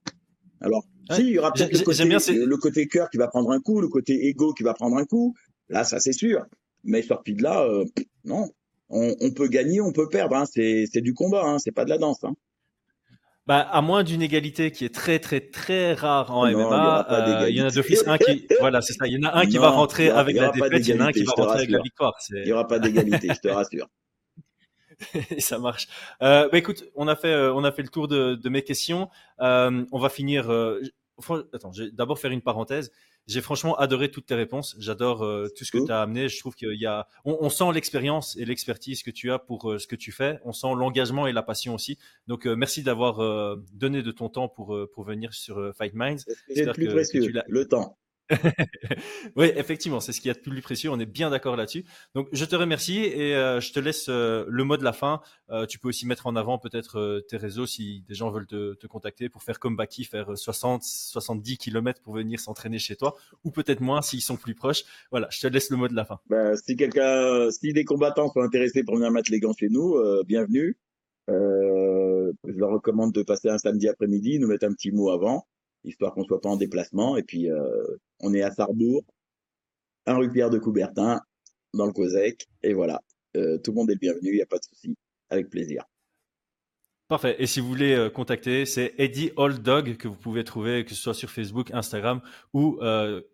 Alors, 0.60 0.86
si, 1.10 1.22
il 1.22 1.28
y 1.28 1.38
aura 1.38 1.52
peut-être 1.52 1.72
le, 1.72 1.84
côté, 1.84 2.04
le 2.04 2.56
côté 2.56 2.88
cœur 2.88 3.10
qui 3.10 3.16
va 3.16 3.28
prendre 3.28 3.50
un 3.50 3.60
coup, 3.60 3.80
le 3.80 3.88
côté 3.88 4.26
ego 4.26 4.52
qui 4.52 4.62
va 4.62 4.74
prendre 4.74 4.96
un 4.96 5.04
coup. 5.04 5.34
Là, 5.68 5.84
ça 5.84 6.00
c'est 6.00 6.12
sûr. 6.12 6.44
Mais 6.84 7.02
sorti 7.02 7.34
de 7.34 7.42
là, 7.42 7.68
non. 8.24 8.50
On, 8.88 9.32
peut 9.32 9.48
gagner, 9.48 9.80
on 9.80 9.92
peut 9.92 10.08
perdre. 10.08 10.36
Hein. 10.36 10.44
C'est 10.46 11.00
du 11.00 11.14
combat, 11.14 11.44
hein. 11.44 11.58
c'est 11.58 11.72
pas 11.72 11.84
de 11.84 11.90
la 11.90 11.98
danse. 11.98 12.22
Hein. 12.24 12.34
Bah, 13.46 13.60
à 13.60 13.80
moins 13.80 14.02
d'une 14.02 14.22
égalité 14.22 14.72
qui 14.72 14.84
est 14.84 14.92
très 14.92 15.20
très 15.20 15.40
très 15.40 15.94
rare 15.94 16.36
en 16.36 16.50
MMA, 16.50 17.46
il 17.48 17.54
y, 17.54 17.62
en 17.62 17.66
a 17.66 17.70
d'office 17.70 18.02
un 18.06 18.18
qui, 18.18 18.44
voilà, 18.60 18.82
c'est 18.82 18.92
ça. 18.92 19.06
Il 19.06 19.12
y 19.12 19.24
en 19.24 19.28
a 19.28 19.38
un 19.38 19.46
qui 19.46 19.58
va 19.58 19.70
rentrer 19.70 20.08
avec 20.08 20.34
la 20.34 20.50
défaite, 20.50 20.88
il 20.88 20.94
y 20.96 20.98
en 20.98 21.04
a 21.04 21.08
un 21.08 21.12
qui 21.12 21.22
va 21.22 21.32
rentrer 21.32 21.58
avec 21.58 21.70
la 21.70 21.80
victoire. 21.80 22.14
Il 22.30 22.42
n'y 22.42 22.52
aura 22.52 22.66
pas 22.66 22.80
d'égalité, 22.80 23.28
je 23.32 23.40
te 23.40 23.48
rassure. 23.48 23.88
ça 25.38 25.58
marche. 25.58 25.88
Euh, 26.22 26.48
bah, 26.50 26.58
écoute, 26.58 26.84
on 26.94 27.08
a 27.08 27.16
fait, 27.16 27.32
euh, 27.32 27.52
on 27.54 27.64
a 27.64 27.72
fait 27.72 27.82
le 27.82 27.88
tour 27.88 28.08
de, 28.08 28.34
de 28.34 28.48
mes 28.48 28.62
questions. 28.62 29.08
Euh, 29.40 29.84
on 29.92 29.98
va 29.98 30.08
finir. 30.08 30.50
Euh, 30.50 30.80
attends, 31.52 31.72
je 31.72 31.84
vais 31.84 31.90
d'abord 31.90 32.18
faire 32.18 32.30
une 32.30 32.42
parenthèse. 32.42 32.90
J'ai 33.26 33.40
franchement 33.40 33.74
adoré 33.76 34.10
toutes 34.10 34.26
tes 34.26 34.36
réponses. 34.36 34.76
J'adore 34.78 35.24
euh, 35.24 35.48
tout 35.56 35.64
ce 35.64 35.72
que 35.72 35.84
tu 35.84 35.90
as 35.90 36.00
amené. 36.00 36.28
Je 36.28 36.38
trouve 36.38 36.54
qu'il 36.54 36.80
y 36.80 36.86
a, 36.86 37.08
on, 37.24 37.36
on 37.40 37.50
sent 37.50 37.72
l'expérience 37.74 38.36
et 38.36 38.44
l'expertise 38.44 39.02
que 39.02 39.10
tu 39.10 39.32
as 39.32 39.40
pour 39.40 39.74
ce 39.80 39.86
que 39.88 39.96
tu 39.96 40.12
fais. 40.12 40.38
On 40.44 40.52
sent 40.52 40.68
l'engagement 40.76 41.26
et 41.26 41.32
la 41.32 41.42
passion 41.42 41.74
aussi. 41.74 41.98
Donc, 42.28 42.46
merci 42.46 42.84
d'avoir 42.84 43.56
donné 43.72 44.02
de 44.02 44.10
ton 44.12 44.28
temps 44.28 44.48
pour 44.48 44.78
pour 44.94 45.02
venir 45.02 45.34
sur 45.34 45.74
Fight 45.76 45.94
Minds. 45.94 46.24
C'est 46.54 46.72
plus 46.72 46.86
précieux, 46.86 47.32
le 47.48 47.66
temps. 47.66 47.98
oui, 49.36 49.52
effectivement, 49.56 50.00
c'est 50.00 50.12
ce 50.12 50.20
qu'il 50.20 50.28
y 50.28 50.30
a 50.30 50.34
de 50.34 50.40
plus 50.40 50.60
précieux. 50.60 50.90
On 50.90 50.98
est 50.98 51.06
bien 51.06 51.30
d'accord 51.30 51.56
là-dessus. 51.56 51.84
Donc, 52.14 52.28
je 52.32 52.44
te 52.44 52.56
remercie 52.56 52.98
et 52.98 53.36
euh, 53.36 53.60
je 53.60 53.72
te 53.72 53.80
laisse 53.80 54.06
euh, 54.08 54.44
le 54.48 54.64
mot 54.64 54.76
de 54.76 54.84
la 54.84 54.92
fin. 54.92 55.20
Euh, 55.50 55.66
tu 55.66 55.78
peux 55.78 55.88
aussi 55.88 56.06
mettre 56.06 56.26
en 56.26 56.36
avant 56.36 56.58
peut-être 56.58 57.24
tes 57.28 57.36
réseaux 57.36 57.66
si 57.66 58.02
des 58.08 58.14
gens 58.14 58.30
veulent 58.30 58.46
te, 58.46 58.86
contacter 58.86 59.28
pour 59.28 59.42
faire 59.42 59.58
comme 59.58 59.76
Baki, 59.76 60.04
faire 60.04 60.36
60, 60.36 60.82
70 60.82 61.58
km 61.58 62.00
pour 62.02 62.14
venir 62.14 62.40
s'entraîner 62.40 62.78
chez 62.78 62.96
toi, 62.96 63.16
ou 63.44 63.50
peut-être 63.50 63.80
moins 63.80 64.02
s'ils 64.02 64.22
sont 64.22 64.36
plus 64.36 64.54
proches. 64.54 64.84
Voilà, 65.10 65.28
je 65.30 65.40
te 65.40 65.46
laisse 65.46 65.70
le 65.70 65.76
mot 65.76 65.88
de 65.88 65.94
la 65.94 66.04
fin. 66.04 66.20
Ben, 66.28 66.56
si 66.56 66.76
quelqu'un, 66.76 67.50
si 67.50 67.72
des 67.72 67.84
combattants 67.84 68.32
sont 68.32 68.40
intéressés 68.40 68.84
pour 68.84 68.96
venir 68.96 69.10
mettre 69.10 69.30
les 69.30 69.40
gants 69.40 69.54
chez 69.58 69.68
nous, 69.68 69.96
bienvenue. 70.24 70.76
je 71.28 72.32
leur 72.58 72.70
recommande 72.70 73.12
de 73.12 73.22
passer 73.22 73.48
un 73.48 73.58
samedi 73.58 73.88
après-midi, 73.88 74.38
nous 74.38 74.48
mettre 74.48 74.66
un 74.66 74.72
petit 74.72 74.92
mot 74.92 75.10
avant 75.10 75.46
histoire 75.86 76.14
qu'on 76.14 76.24
soit 76.24 76.40
pas 76.40 76.48
en 76.48 76.56
déplacement. 76.56 77.16
Et 77.16 77.22
puis, 77.22 77.50
euh, 77.50 77.84
on 78.20 78.34
est 78.34 78.42
à 78.42 78.50
Sarrebourg, 78.50 79.02
un 80.06 80.16
rue 80.16 80.30
Pierre 80.30 80.50
de 80.50 80.58
Coubertin, 80.58 81.20
dans 81.74 81.86
le 81.86 81.92
COSEC. 81.92 82.46
Et 82.62 82.74
voilà, 82.74 83.02
euh, 83.36 83.58
tout 83.58 83.70
le 83.70 83.76
monde 83.76 83.90
est 83.90 83.94
le 83.94 83.98
bienvenu, 83.98 84.30
il 84.30 84.36
n'y 84.36 84.42
a 84.42 84.46
pas 84.46 84.58
de 84.58 84.64
souci, 84.64 84.96
avec 85.30 85.50
plaisir. 85.50 85.84
Parfait. 87.08 87.36
Et 87.38 87.46
si 87.46 87.60
vous 87.60 87.68
voulez 87.68 87.94
euh, 87.94 88.10
contacter, 88.10 88.66
c'est 88.66 88.94
Eddie 88.98 89.30
Old 89.36 89.62
Dog 89.62 89.96
que 89.96 90.08
vous 90.08 90.16
pouvez 90.16 90.42
trouver, 90.42 90.84
que 90.84 90.90
ce 90.90 90.96
soit 90.96 91.14
sur 91.14 91.30
Facebook, 91.30 91.70
Instagram 91.72 92.20
ou 92.52 92.80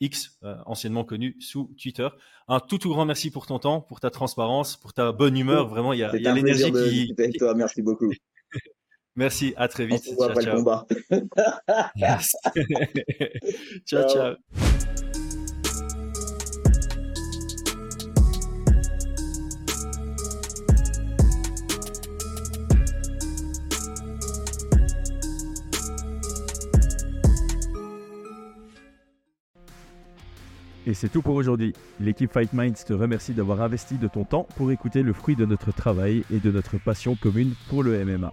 X, 0.00 0.38
anciennement 0.66 1.04
connu 1.04 1.36
sous 1.40 1.74
Twitter. 1.80 2.08
Un 2.48 2.60
tout 2.60 2.76
tout 2.76 2.90
grand 2.90 3.06
merci 3.06 3.30
pour 3.30 3.46
ton 3.46 3.58
temps, 3.58 3.80
pour 3.80 4.00
ta 4.00 4.10
transparence, 4.10 4.76
pour 4.76 4.92
ta 4.92 5.12
bonne 5.12 5.38
humeur. 5.38 5.68
Vraiment, 5.68 5.94
il 5.94 6.00
y 6.00 6.04
a, 6.04 6.12
l'énergie 6.12 6.70
qui. 6.70 7.38
Toi, 7.38 7.54
merci 7.54 7.80
beaucoup. 7.80 8.12
Merci, 9.14 9.54
à 9.56 9.68
très 9.68 9.86
vite. 9.86 10.02
On 10.18 10.26
ciao, 10.28 10.40
ciao. 10.40 10.44
le 10.44 10.52
combat. 10.58 10.86
ciao, 13.86 14.08
ciao. 14.08 14.34
Et 30.84 30.94
c'est 30.94 31.08
tout 31.08 31.22
pour 31.22 31.36
aujourd'hui. 31.36 31.74
L'équipe 32.00 32.32
Fight 32.32 32.52
Minds 32.52 32.84
te 32.84 32.92
remercie 32.92 33.32
d'avoir 33.32 33.62
investi 33.62 33.98
de 33.98 34.08
ton 34.08 34.24
temps 34.24 34.46
pour 34.56 34.72
écouter 34.72 35.02
le 35.02 35.12
fruit 35.12 35.36
de 35.36 35.46
notre 35.46 35.72
travail 35.72 36.24
et 36.32 36.38
de 36.38 36.50
notre 36.50 36.78
passion 36.78 37.14
commune 37.14 37.54
pour 37.68 37.82
le 37.82 38.04
MMA. 38.04 38.32